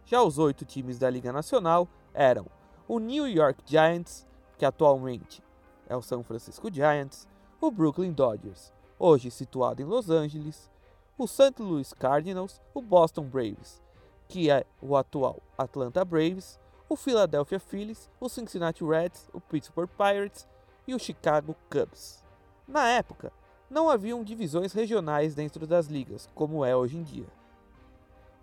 Já 0.06 0.22
os 0.22 0.38
oito 0.38 0.66
times 0.66 1.00
da 1.00 1.10
Liga 1.10 1.32
Nacional 1.32 1.88
eram 2.14 2.46
o 2.88 3.00
New 3.00 3.28
York 3.28 3.64
Giants, 3.66 4.28
que 4.58 4.66
atualmente 4.66 5.44
é 5.88 5.96
o 5.96 6.02
São 6.02 6.24
Francisco 6.24 6.72
Giants, 6.72 7.28
o 7.60 7.72
Brooklyn 7.72 8.12
Dodgers, 8.12 8.72
hoje 9.00 9.32
situado 9.32 9.82
em 9.82 9.86
Los 9.86 10.10
Angeles, 10.10 10.70
o 11.18 11.28
St. 11.28 11.56
Louis 11.60 11.94
Cardinals, 11.94 12.62
o 12.74 12.82
Boston 12.82 13.24
Braves, 13.24 13.82
que 14.28 14.50
é 14.50 14.66
o 14.82 14.96
atual 14.96 15.42
Atlanta 15.58 16.06
Braves, 16.06 16.60
o 16.92 16.96
Philadelphia 16.98 17.58
Phillies, 17.58 18.10
o 18.20 18.28
Cincinnati 18.28 18.84
Reds, 18.84 19.30
o 19.32 19.40
Pittsburgh 19.40 19.90
Pirates 19.98 20.46
e 20.86 20.94
o 20.94 21.00
Chicago 21.00 21.56
Cubs. 21.70 22.22
Na 22.68 22.86
época, 22.90 23.32
não 23.70 23.90
haviam 23.90 24.26
divisões 24.26 24.74
regionais 24.74 25.34
dentro 25.34 25.66
das 25.66 25.88
ligas, 25.88 26.28
como 26.36 26.66
é 26.66 26.76
hoje 26.76 26.98
em 26.98 27.04
dia. 27.04 27.28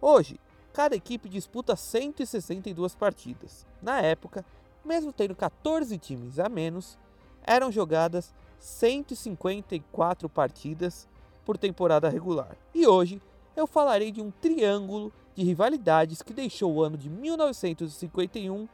Hoje, 0.00 0.40
cada 0.72 0.96
equipe 0.96 1.28
disputa 1.28 1.76
162 1.76 2.94
partidas. 2.94 3.66
Na 3.82 4.00
época, 4.00 4.42
mesmo 4.82 5.12
tendo 5.12 5.36
14 5.36 5.98
times 5.98 6.38
a 6.38 6.48
menos, 6.48 6.98
eram 7.42 7.70
jogadas 7.70 8.34
154 8.58 10.26
partidas 10.26 11.06
por 11.44 11.58
temporada 11.58 12.08
regular. 12.08 12.56
E 12.74 12.86
hoje 12.86 13.20
eu 13.54 13.66
falarei 13.66 14.10
de 14.10 14.22
um 14.22 14.30
triângulo 14.30 15.12
de 15.38 15.44
rivalidades 15.44 16.20
que 16.20 16.34
deixou 16.34 16.74
o 16.74 16.82
ano 16.82 16.96
de 16.96 17.08
1951 17.08 18.68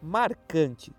marcante. 0.00 0.94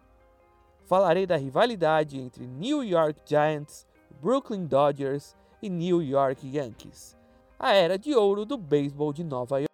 Falarei 0.83 1.25
da 1.25 1.37
rivalidade 1.37 2.19
entre 2.19 2.45
New 2.45 2.83
York 2.83 3.21
Giants, 3.25 3.87
Brooklyn 4.21 4.65
Dodgers 4.65 5.33
e 5.61 5.69
New 5.69 6.03
York 6.03 6.45
Yankees, 6.45 7.15
a 7.57 7.71
era 7.71 7.97
de 7.97 8.13
ouro 8.13 8.43
do 8.43 8.57
beisebol 8.57 9.13
de 9.13 9.23
Nova 9.23 9.59
York. 9.59 9.73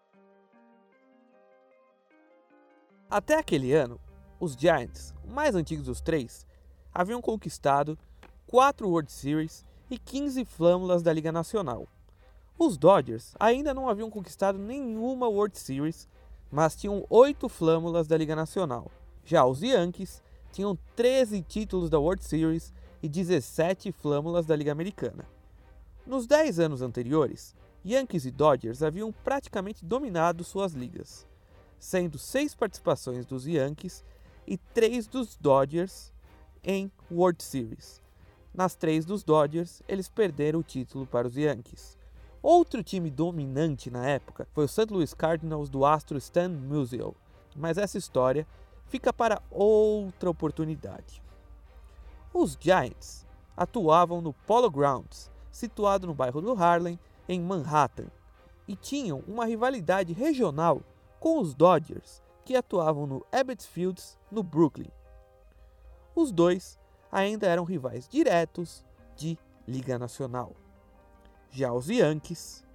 Até 3.09 3.39
aquele 3.39 3.73
ano, 3.73 3.99
os 4.39 4.53
Giants, 4.53 5.11
o 5.27 5.33
mais 5.33 5.55
antigos 5.55 5.87
dos 5.87 6.01
três, 6.01 6.45
haviam 6.93 7.19
conquistado 7.19 7.97
4 8.45 8.87
World 8.87 9.11
Series 9.11 9.65
e 9.89 9.97
15 9.97 10.45
flâmulas 10.45 11.01
da 11.01 11.11
Liga 11.11 11.31
Nacional. 11.31 11.87
Os 12.57 12.77
Dodgers 12.77 13.33
ainda 13.39 13.73
não 13.73 13.89
haviam 13.89 14.09
conquistado 14.09 14.57
nenhuma 14.57 15.27
World 15.27 15.57
Series, 15.57 16.07
mas 16.51 16.75
tinham 16.75 17.05
8 17.09 17.49
flâmulas 17.49 18.07
da 18.07 18.17
Liga 18.17 18.35
Nacional. 18.35 18.91
Já 19.25 19.45
os 19.45 19.61
Yankees 19.61 20.21
tinham 20.51 20.77
13 20.95 21.41
títulos 21.41 21.89
da 21.89 21.99
World 21.99 22.23
Series 22.23 22.73
e 23.01 23.09
17 23.09 23.91
flâmulas 23.91 24.45
da 24.45 24.55
Liga 24.55 24.71
Americana. 24.71 25.25
Nos 26.05 26.27
10 26.27 26.59
anos 26.59 26.81
anteriores, 26.81 27.55
Yankees 27.85 28.25
e 28.25 28.31
Dodgers 28.31 28.83
haviam 28.83 29.11
praticamente 29.11 29.83
dominado 29.83 30.43
suas 30.43 30.73
ligas, 30.73 31.27
sendo 31.79 32.17
6 32.17 32.53
participações 32.55 33.25
dos 33.25 33.47
Yankees 33.47 34.03
e 34.45 34.57
3 34.57 35.07
dos 35.07 35.35
Dodgers 35.37 36.11
em 36.63 36.91
World 37.11 37.41
Series. 37.43 38.01
Nas 38.53 38.75
três 38.75 39.05
dos 39.05 39.23
Dodgers, 39.23 39.81
eles 39.87 40.09
perderam 40.09 40.59
o 40.59 40.63
título 40.63 41.07
para 41.07 41.27
os 41.27 41.37
Yankees. 41.37 41.97
Outro 42.43 42.83
time 42.83 43.11
dominante 43.11 43.91
na 43.91 44.03
época 44.07 44.47
foi 44.51 44.65
o 44.65 44.67
St. 44.67 44.91
Louis 44.91 45.13
Cardinals 45.13 45.69
do 45.69 45.85
astro 45.85 46.17
Stan 46.17 46.49
Musial, 46.49 47.13
mas 47.55 47.77
essa 47.77 47.99
história 47.99 48.47
fica 48.87 49.13
para 49.13 49.41
outra 49.51 50.27
oportunidade. 50.27 51.21
Os 52.33 52.57
Giants 52.59 53.27
atuavam 53.55 54.21
no 54.21 54.33
Polo 54.33 54.71
Grounds, 54.71 55.29
situado 55.51 56.07
no 56.07 56.15
bairro 56.15 56.41
do 56.41 56.53
Harlem, 56.53 56.99
em 57.29 57.39
Manhattan, 57.39 58.07
e 58.67 58.75
tinham 58.75 59.23
uma 59.27 59.45
rivalidade 59.45 60.11
regional 60.11 60.81
com 61.19 61.39
os 61.39 61.53
Dodgers, 61.53 62.23
que 62.43 62.55
atuavam 62.55 63.05
no 63.05 63.23
Ebbets 63.31 63.67
Fields, 63.67 64.17
no 64.31 64.41
Brooklyn. 64.41 64.89
Os 66.15 66.31
dois 66.31 66.79
ainda 67.11 67.45
eram 67.45 67.63
rivais 67.63 68.07
diretos 68.07 68.83
de 69.15 69.37
Liga 69.67 69.99
Nacional. 69.99 70.55
Já 71.51 71.73
os 71.73 71.89
Yankees 71.89 72.65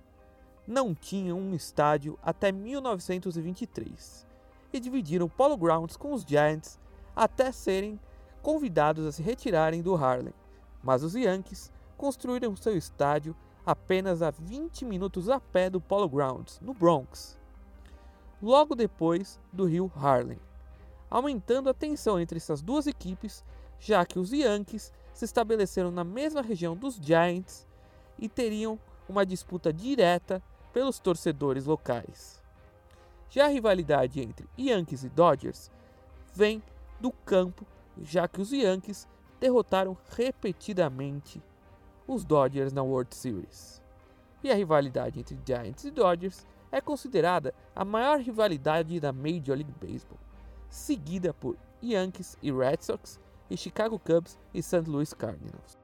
não 0.67 0.95
tinham 0.95 1.39
um 1.39 1.55
estádio 1.55 2.19
até 2.23 2.53
1923 2.53 4.27
e 4.71 4.79
dividiram 4.79 5.31
Polo 5.31 5.57
Grounds 5.57 5.97
com 5.97 6.13
os 6.13 6.23
Giants 6.23 6.79
até 7.15 7.51
serem 7.51 7.99
convidados 8.43 9.07
a 9.07 9.13
se 9.13 9.23
retirarem 9.23 9.81
do 9.81 9.95
Harlem. 9.95 10.35
Mas 10.83 11.03
os 11.03 11.15
Yankees 11.15 11.73
construíram 11.97 12.55
seu 12.55 12.77
estádio 12.77 13.35
apenas 13.65 14.21
a 14.21 14.31
20 14.31 14.85
minutos 14.85 15.31
a 15.31 15.41
pé 15.41 15.71
do 15.71 15.81
Polo 15.81 16.09
Grounds, 16.09 16.61
no 16.61 16.75
Bronx, 16.75 17.39
logo 18.43 18.75
depois 18.75 19.41
do 19.51 19.65
rio 19.65 19.91
Harlem, 19.97 20.39
aumentando 21.09 21.71
a 21.71 21.75
tensão 21.75 22.21
entre 22.21 22.37
essas 22.37 22.61
duas 22.61 22.87
equipes 22.87 23.43
já 23.81 24.05
que 24.05 24.19
os 24.19 24.33
Yankees 24.33 24.93
se 25.13 25.25
estabeleceram 25.25 25.91
na 25.91 26.05
mesma 26.05 26.43
região 26.43 26.77
dos 26.77 26.97
Giants 26.97 27.66
e 28.19 28.29
teriam 28.29 28.79
uma 29.09 29.25
disputa 29.25 29.73
direta 29.73 30.43
pelos 30.73 30.99
torcedores 30.99 31.67
locais. 31.67 32.43
Já 33.31 33.47
a 33.47 33.49
rivalidade 33.49 34.21
entre 34.21 34.49
Yankees 34.59 35.05
e 35.05 35.09
Dodgers 35.09 35.71
vem 36.35 36.63
do 37.01 37.11
campo, 37.11 37.67
já 38.01 38.29
que 38.29 38.41
os 38.41 38.53
Yankees 38.53 39.09
derrotaram 39.41 39.97
repetidamente 40.11 41.43
os 42.07 42.25
Dodgers 42.25 42.73
na 42.73 42.83
World 42.83 43.15
Series. 43.15 43.83
E 44.43 44.51
a 44.51 44.55
rivalidade 44.55 45.19
entre 45.19 45.39
Giants 45.45 45.85
e 45.85 45.91
Dodgers 45.91 46.47
é 46.71 46.81
considerada 46.81 47.55
a 47.75 47.85
maior 47.85 48.21
rivalidade 48.21 49.01
da 49.01 49.13
Major 49.13 49.57
League 49.57 49.75
Baseball, 49.81 50.19
seguida 50.69 51.33
por 51.33 51.57
Yankees 51.83 52.37
e 52.43 52.53
Red 52.53 52.79
Sox 52.81 53.21
e 53.51 53.57
Chicago 53.57 53.99
Cubs 53.99 54.39
e 54.53 54.63
St. 54.63 54.89
Louis 54.89 55.13
Cardinals. 55.13 55.76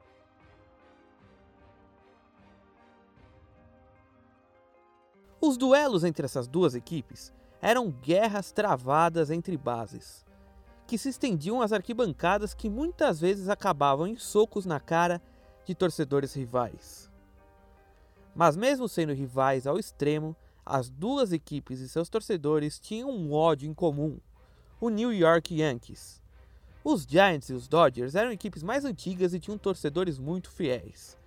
Os 5.45 5.57
duelos 5.57 6.05
entre 6.05 6.23
essas 6.23 6.47
duas 6.47 6.73
equipes 6.73 7.33
eram 7.61 7.91
guerras 7.91 8.53
travadas 8.53 9.29
entre 9.29 9.57
bases, 9.57 10.25
que 10.87 10.97
se 10.97 11.09
estendiam 11.09 11.61
às 11.61 11.73
arquibancadas 11.73 12.53
que 12.53 12.69
muitas 12.69 13.19
vezes 13.19 13.49
acabavam 13.49 14.07
em 14.07 14.15
socos 14.15 14.65
na 14.65 14.79
cara 14.79 15.21
de 15.65 15.75
torcedores 15.75 16.33
rivais. 16.33 17.11
Mas, 18.33 18.55
mesmo 18.55 18.87
sendo 18.87 19.11
rivais 19.11 19.67
ao 19.67 19.77
extremo, 19.77 20.33
as 20.65 20.89
duas 20.89 21.33
equipes 21.33 21.81
e 21.81 21.89
seus 21.89 22.07
torcedores 22.07 22.79
tinham 22.79 23.09
um 23.09 23.33
ódio 23.33 23.69
em 23.69 23.73
comum: 23.73 24.21
o 24.79 24.87
New 24.87 25.11
York 25.11 25.53
Yankees. 25.53 26.23
Os 26.85 27.03
Giants 27.03 27.49
e 27.49 27.53
os 27.53 27.67
Dodgers 27.67 28.15
eram 28.15 28.31
equipes 28.31 28.63
mais 28.63 28.85
antigas 28.85 29.33
e 29.33 29.41
tinham 29.41 29.57
torcedores 29.57 30.17
muito 30.17 30.49
fiéis. 30.49 31.17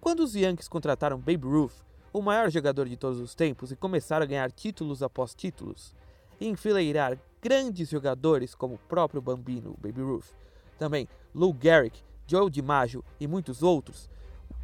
Quando 0.00 0.20
os 0.20 0.34
Yankees 0.34 0.66
contrataram 0.66 1.18
Babe 1.18 1.46
Ruth, 1.46 1.89
o 2.12 2.20
maior 2.20 2.50
jogador 2.50 2.88
de 2.88 2.96
todos 2.96 3.20
os 3.20 3.34
tempos, 3.34 3.70
e 3.70 3.76
começaram 3.76 4.24
a 4.24 4.26
ganhar 4.26 4.50
títulos 4.50 5.02
após 5.02 5.34
títulos, 5.34 5.94
enfileirar 6.40 7.18
grandes 7.40 7.88
jogadores 7.88 8.54
como 8.54 8.74
o 8.74 8.78
próprio 8.88 9.22
Bambino, 9.22 9.76
Baby 9.80 10.02
Ruth, 10.02 10.32
também 10.78 11.08
Lou 11.34 11.56
Gehrig, 11.60 12.02
Joe 12.26 12.50
DiMaggio 12.50 13.04
e 13.18 13.26
muitos 13.26 13.62
outros, 13.62 14.10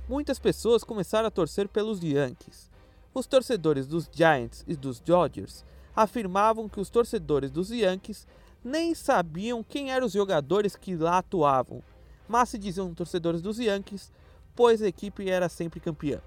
muitas 0.09 0.39
pessoas 0.39 0.85
começaram 0.85 1.29
a 1.29 1.31
torcer 1.31 1.69
pelos 1.69 2.03
Yankees. 2.03 2.71
Os 3.13 3.27
torcedores 3.27 3.87
dos 3.87 4.09
Giants 4.13 4.65
e 4.67 4.77
dos 4.77 5.01
Dodgers 5.01 5.65
afirmavam 5.95 6.69
que 6.69 6.81
os 6.81 6.91
torcedores 6.91 7.51
dos 7.51 7.71
Yankees 7.71 8.27
nem 8.63 8.95
sabiam 8.95 9.63
quem 9.63 9.91
eram 9.91 10.07
os 10.07 10.13
jogadores 10.13 10.77
que 10.77 10.97
lá 10.97 11.19
atuavam, 11.19 11.83
mas 12.29 12.49
se 12.49 12.59
diziam 12.59 12.93
torcedores 12.95 13.41
dos 13.41 13.59
Yankees, 13.59 14.13
pois 14.55 14.83
a 14.83 14.89
equipe 14.89 15.31
era 15.31 15.49
sempre 15.49 15.81
campeã. 15.81 16.21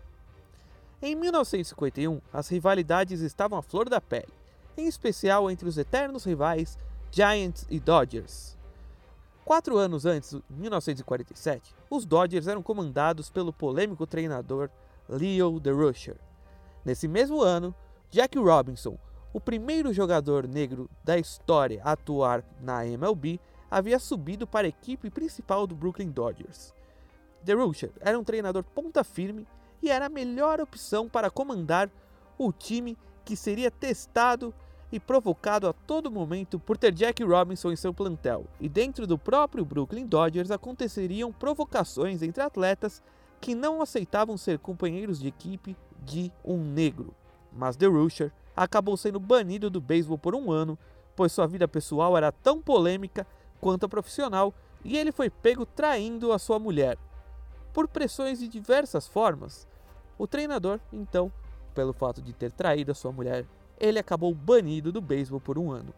Em 1.02 1.16
1951, 1.16 2.20
as 2.34 2.50
rivalidades 2.50 3.22
estavam 3.22 3.58
à 3.58 3.62
flor 3.62 3.88
da 3.88 4.02
pele, 4.02 4.34
em 4.76 4.86
especial 4.86 5.50
entre 5.50 5.68
os 5.68 5.78
eternos 5.78 6.26
rivais 6.26 6.78
Giants 7.10 7.66
e 7.70 7.80
Dodgers. 7.80 8.58
Quatro 9.46 9.78
anos 9.78 10.06
antes, 10.06 10.34
em 10.34 10.42
1947, 10.50 11.74
os 11.90 12.06
Dodgers 12.06 12.48
eram 12.48 12.62
comandados 12.62 13.30
pelo 13.30 13.54
polêmico 13.54 14.06
treinador 14.06 14.70
Leo 15.08 15.58
DeRusher. 15.58 16.18
Nesse 16.84 17.08
mesmo 17.08 17.42
ano, 17.42 17.74
Jack 18.12 18.38
Robinson, 18.38 18.98
o 19.32 19.40
primeiro 19.40 19.94
jogador 19.94 20.46
negro 20.46 20.90
da 21.02 21.18
história 21.18 21.82
a 21.82 21.94
atuar 21.94 22.44
na 22.60 22.86
MLB 22.86 23.40
havia 23.72 24.00
subido 24.00 24.46
para 24.46 24.68
a 24.68 24.70
equipe 24.70 25.10
principal 25.10 25.66
do 25.66 25.76
Brooklyn 25.76 26.10
Dodgers. 26.10 26.74
DeRusha 27.42 27.90
era 28.02 28.20
um 28.20 28.24
treinador 28.24 28.64
ponta 28.64 29.02
firme 29.02 29.48
e 29.82 29.90
era 29.90 30.08
a 30.08 30.10
melhor 30.10 30.60
opção 30.60 31.08
para 31.08 31.30
comandar 31.30 31.90
o 32.38 32.52
time 32.52 32.98
que 33.24 33.36
seria 33.36 33.70
testado 33.70 34.54
e 34.92 35.00
provocado 35.00 35.68
a 35.68 35.74
todo 35.74 36.10
momento 36.10 36.60
por 36.60 36.78
ter 36.78 36.92
Jack 36.92 37.24
Robinson 37.24 37.72
em 37.72 37.76
seu 37.76 37.94
plantel. 37.94 38.46
E 38.60 38.68
dentro 38.68 39.06
do 39.06 39.18
próprio 39.18 39.64
Brooklyn 39.64 40.06
Dodgers 40.06 40.52
aconteceriam 40.52 41.32
provocações 41.32 42.22
entre 42.22 42.42
atletas 42.42 43.04
que 43.40 43.54
não 43.56 43.82
aceitavam 43.82 44.38
ser 44.38 44.60
companheiros 44.60 45.20
de 45.20 45.28
equipe 45.28 45.76
de 46.04 46.32
um 46.44 46.58
negro. 46.58 47.14
Mas 47.52 47.76
DeRusha 47.76 48.32
acabou 48.56 48.98
sendo 48.98 49.20
banido 49.20 49.70
do 49.70 49.80
beisebol 49.80 50.18
por 50.18 50.36
um 50.36 50.52
ano, 50.52 50.78
pois 51.16 51.32
sua 51.32 51.48
vida 51.48 51.68
pessoal 51.68 52.18
era 52.18 52.32
tão 52.32 52.62
polêmica 52.62 53.26
quanto 53.62 53.86
a 53.86 53.90
profissional 53.90 54.54
e 54.84 54.98
ele 54.98 55.12
foi 55.12 55.30
pego 55.30 55.66
traindo 55.66 56.32
a 56.32 56.40
sua 56.40 56.60
mulher. 56.60 56.98
Por 57.80 57.88
pressões 57.88 58.40
de 58.40 58.50
diversas 58.50 59.08
formas, 59.08 59.66
o 60.18 60.28
treinador, 60.28 60.82
então, 60.92 61.32
pelo 61.74 61.94
fato 61.94 62.22
de 62.22 62.34
ter 62.34 62.52
traído 62.52 62.92
a 62.92 62.94
sua 62.94 63.10
mulher, 63.10 63.46
ele 63.80 63.98
acabou 63.98 64.36
banido 64.36 64.92
do 64.92 65.00
beisebol 65.00 65.40
por 65.40 65.58
um 65.58 65.72
ano. 65.72 65.94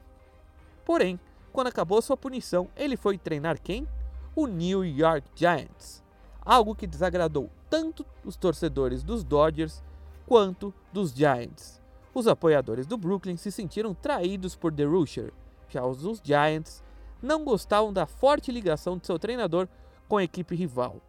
Porém, 0.86 1.20
quando 1.52 1.70
acabou 1.70 2.00
sua 2.00 2.16
punição, 2.16 2.70
ele 2.78 2.96
foi 2.96 3.18
treinar 3.18 3.60
quem? 3.60 3.88
O 4.36 4.46
New 4.46 4.86
York 4.86 5.28
Giants, 5.34 6.04
algo 6.46 6.76
que 6.76 6.86
desagradou 6.86 7.50
tanto 7.68 8.06
os 8.24 8.36
torcedores 8.36 9.02
dos 9.02 9.24
Dodgers 9.24 9.84
quanto 10.28 10.72
dos 10.94 11.12
Giants. 11.12 11.82
Os 12.14 12.28
apoiadores 12.28 12.86
do 12.86 12.96
Brooklyn 12.96 13.38
se 13.38 13.52
sentiram 13.52 13.96
traídos 13.96 14.56
por 14.56 14.72
The 14.72 14.84
Rusher, 14.84 15.34
já 15.68 15.84
os 15.84 16.04
dos 16.04 16.22
Giants 16.24 16.84
não 17.24 17.44
gostavam 17.44 17.92
da 17.92 18.06
forte 18.06 18.52
ligação 18.52 19.00
de 19.00 19.08
seu 19.08 19.18
treinador 19.18 19.68
com 20.08 20.18
a 20.18 20.24
equipe 20.24 20.54
rival. 20.54 21.02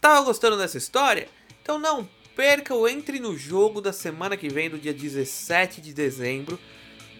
Tava 0.00 0.24
gostando 0.24 0.56
dessa 0.56 0.78
história? 0.78 1.28
Então 1.62 1.78
não 1.78 2.08
perca 2.34 2.74
o 2.74 2.88
Entre 2.88 3.18
no 3.18 3.36
Jogo 3.36 3.80
da 3.80 3.92
semana 3.92 4.36
que 4.36 4.48
vem, 4.48 4.70
do 4.70 4.78
dia 4.78 4.94
17 4.94 5.80
de 5.80 5.92
dezembro, 5.92 6.58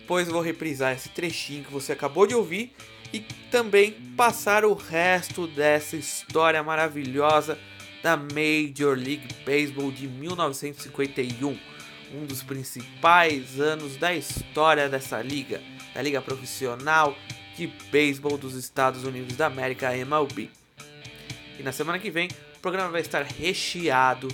pois 0.06 0.28
vou 0.28 0.40
reprisar 0.40 0.94
esse 0.94 1.08
trechinho 1.08 1.64
que 1.64 1.72
você 1.72 1.92
acabou 1.92 2.26
de 2.26 2.34
ouvir 2.34 2.72
e 3.12 3.20
também 3.50 3.92
passar 4.16 4.64
o 4.64 4.74
resto 4.74 5.46
dessa 5.46 5.96
história 5.96 6.62
maravilhosa 6.62 7.58
da 8.02 8.16
Major 8.16 8.96
League 8.96 9.28
Baseball 9.44 9.90
de 9.90 10.06
1951, 10.06 11.58
um 12.14 12.24
dos 12.24 12.42
principais 12.42 13.58
anos 13.60 13.96
da 13.96 14.14
história 14.14 14.88
dessa 14.88 15.20
liga 15.20 15.60
da 15.98 16.02
liga 16.02 16.22
profissional 16.22 17.18
de 17.56 17.66
beisebol 17.90 18.38
dos 18.38 18.54
Estados 18.54 19.02
Unidos 19.02 19.36
da 19.36 19.46
América, 19.46 19.96
MLB. 19.96 20.48
E 21.58 21.62
na 21.64 21.72
semana 21.72 21.98
que 21.98 22.08
vem, 22.08 22.28
o 22.56 22.60
programa 22.60 22.88
vai 22.88 23.00
estar 23.00 23.24
recheado 23.24 24.28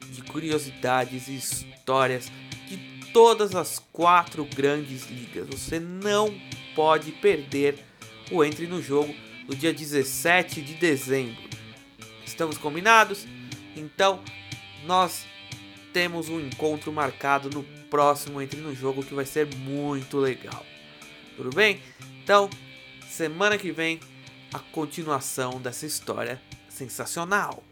de 0.00 0.22
curiosidades 0.22 1.28
e 1.28 1.36
histórias 1.36 2.32
de 2.66 2.78
todas 3.12 3.54
as 3.54 3.78
quatro 3.92 4.46
grandes 4.46 5.10
ligas. 5.10 5.46
Você 5.48 5.78
não 5.78 6.34
pode 6.74 7.12
perder 7.12 7.78
o 8.32 8.42
Entre 8.42 8.66
no 8.66 8.80
Jogo 8.80 9.14
no 9.46 9.54
dia 9.54 9.74
17 9.74 10.62
de 10.62 10.72
dezembro. 10.72 11.50
Estamos 12.24 12.56
combinados? 12.56 13.26
Então, 13.76 14.20
nós 14.86 15.26
temos 15.92 16.30
um 16.30 16.40
encontro 16.40 16.90
marcado 16.90 17.50
no 17.50 17.62
próximo 17.90 18.40
Entre 18.40 18.58
no 18.58 18.74
Jogo 18.74 19.04
que 19.04 19.12
vai 19.12 19.26
ser 19.26 19.54
muito 19.54 20.16
legal. 20.16 20.64
Tudo 21.36 21.50
bem? 21.54 21.80
Então, 22.22 22.50
semana 23.08 23.56
que 23.56 23.72
vem, 23.72 24.00
a 24.52 24.58
continuação 24.58 25.60
dessa 25.60 25.86
história 25.86 26.40
sensacional. 26.68 27.62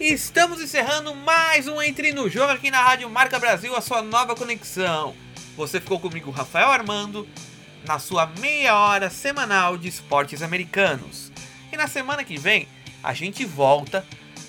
Estamos 0.00 0.62
encerrando 0.62 1.14
mais 1.14 1.68
um 1.68 1.82
Entre 1.82 2.12
no 2.12 2.30
Jogo 2.30 2.52
aqui 2.52 2.70
na 2.70 2.80
Rádio 2.80 3.10
Marca 3.10 3.38
Brasil, 3.38 3.74
a 3.76 3.80
sua 3.80 4.00
nova 4.00 4.34
conexão. 4.34 5.14
Você 5.56 5.80
ficou 5.80 5.98
comigo, 6.00 6.30
Rafael 6.30 6.68
Armando, 6.68 7.28
na 7.86 7.98
sua 7.98 8.26
meia 8.26 8.76
hora 8.76 9.10
semanal 9.10 9.76
de 9.76 9.88
esportes 9.88 10.42
americanos. 10.42 11.32
E 11.72 11.76
na 11.76 11.86
semana 11.86 12.24
que 12.24 12.38
vem 12.38 12.68
a 13.02 13.14
gente 13.14 13.44
volta, 13.44 14.04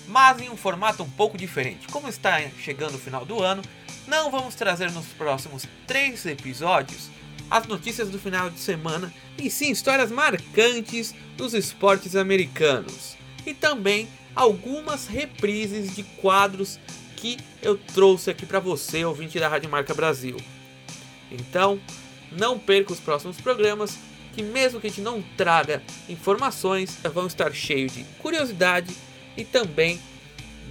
mas 0.08 0.40
em 0.40 0.50
um 0.50 0.56
formato 0.56 1.02
um 1.02 1.10
pouco 1.10 1.38
diferente. 1.38 1.86
Como 1.88 2.08
está 2.08 2.40
chegando 2.58 2.94
o 2.94 2.98
final 2.98 3.24
do 3.24 3.42
ano, 3.42 3.62
não 4.06 4.30
vamos 4.30 4.54
trazer 4.54 4.90
nos 4.90 5.06
próximos 5.06 5.66
três 5.86 6.26
episódios 6.26 7.08
as 7.50 7.66
notícias 7.66 8.08
do 8.08 8.18
final 8.18 8.48
de 8.48 8.60
semana 8.60 9.12
e 9.36 9.50
sim 9.50 9.70
histórias 9.70 10.10
marcantes 10.10 11.14
dos 11.36 11.54
esportes 11.54 12.14
americanos. 12.14 13.16
E 13.44 13.54
também 13.54 14.08
algumas 14.34 15.06
reprises 15.06 15.94
de 15.94 16.02
quadros 16.02 16.78
que 17.16 17.38
eu 17.60 17.76
trouxe 17.76 18.30
aqui 18.30 18.46
para 18.46 18.60
você, 18.60 19.04
ouvinte 19.04 19.38
da 19.38 19.48
Rádio 19.48 19.68
Marca 19.68 19.92
Brasil. 19.92 20.36
Então, 21.30 21.80
não 22.32 22.58
perca 22.58 22.92
os 22.92 23.00
próximos 23.00 23.36
programas, 23.40 23.98
que 24.32 24.42
mesmo 24.42 24.80
que 24.80 24.86
a 24.86 24.90
gente 24.90 25.00
não 25.00 25.22
traga 25.36 25.82
informações, 26.08 26.98
vão 27.12 27.26
estar 27.26 27.52
cheios 27.52 27.94
de 27.94 28.04
curiosidade 28.20 28.94
e 29.36 29.44
também 29.44 30.00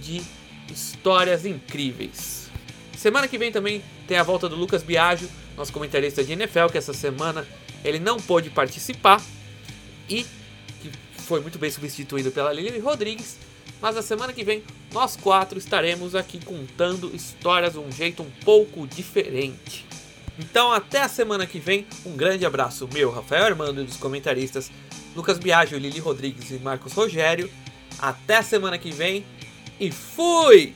de 0.00 0.22
histórias 0.70 1.44
incríveis. 1.44 2.50
Semana 2.96 3.28
que 3.28 3.38
vem 3.38 3.52
também 3.52 3.82
tem 4.06 4.16
a 4.16 4.22
volta 4.22 4.48
do 4.48 4.56
Lucas 4.56 4.82
Biagio, 4.82 5.28
nosso 5.56 5.72
comentarista 5.72 6.24
de 6.24 6.32
NFL, 6.32 6.66
que 6.70 6.78
essa 6.78 6.92
semana 6.92 7.46
ele 7.84 7.98
não 7.98 8.18
pôde 8.18 8.50
participar 8.50 9.22
e 10.08 10.24
que 10.80 10.90
foi 11.18 11.40
muito 11.40 11.58
bem 11.58 11.70
substituído 11.70 12.30
pela 12.30 12.52
Lili 12.52 12.78
Rodrigues 12.78 13.38
mas 13.80 13.96
na 13.96 14.02
semana 14.02 14.32
que 14.32 14.44
vem 14.44 14.62
nós 14.92 15.16
quatro 15.16 15.58
estaremos 15.58 16.14
aqui 16.14 16.38
contando 16.44 17.14
histórias 17.14 17.72
de 17.72 17.78
um 17.78 17.90
jeito 17.90 18.22
um 18.22 18.30
pouco 18.44 18.86
diferente. 18.86 19.86
Então 20.40 20.72
até 20.72 21.02
a 21.02 21.08
semana 21.08 21.46
que 21.46 21.58
vem, 21.58 21.86
um 22.04 22.16
grande 22.16 22.46
abraço 22.46 22.88
meu, 22.90 23.10
Rafael 23.10 23.44
Armando 23.44 23.82
e 23.82 23.84
dos 23.84 23.98
comentaristas 23.98 24.70
Lucas 25.14 25.38
Biagio, 25.38 25.78
Lili 25.78 25.98
Rodrigues 25.98 26.50
e 26.50 26.54
Marcos 26.54 26.94
Rogério. 26.94 27.50
Até 27.98 28.38
a 28.38 28.42
semana 28.42 28.78
que 28.78 28.90
vem 28.90 29.26
e 29.78 29.90
fui! 29.90 30.74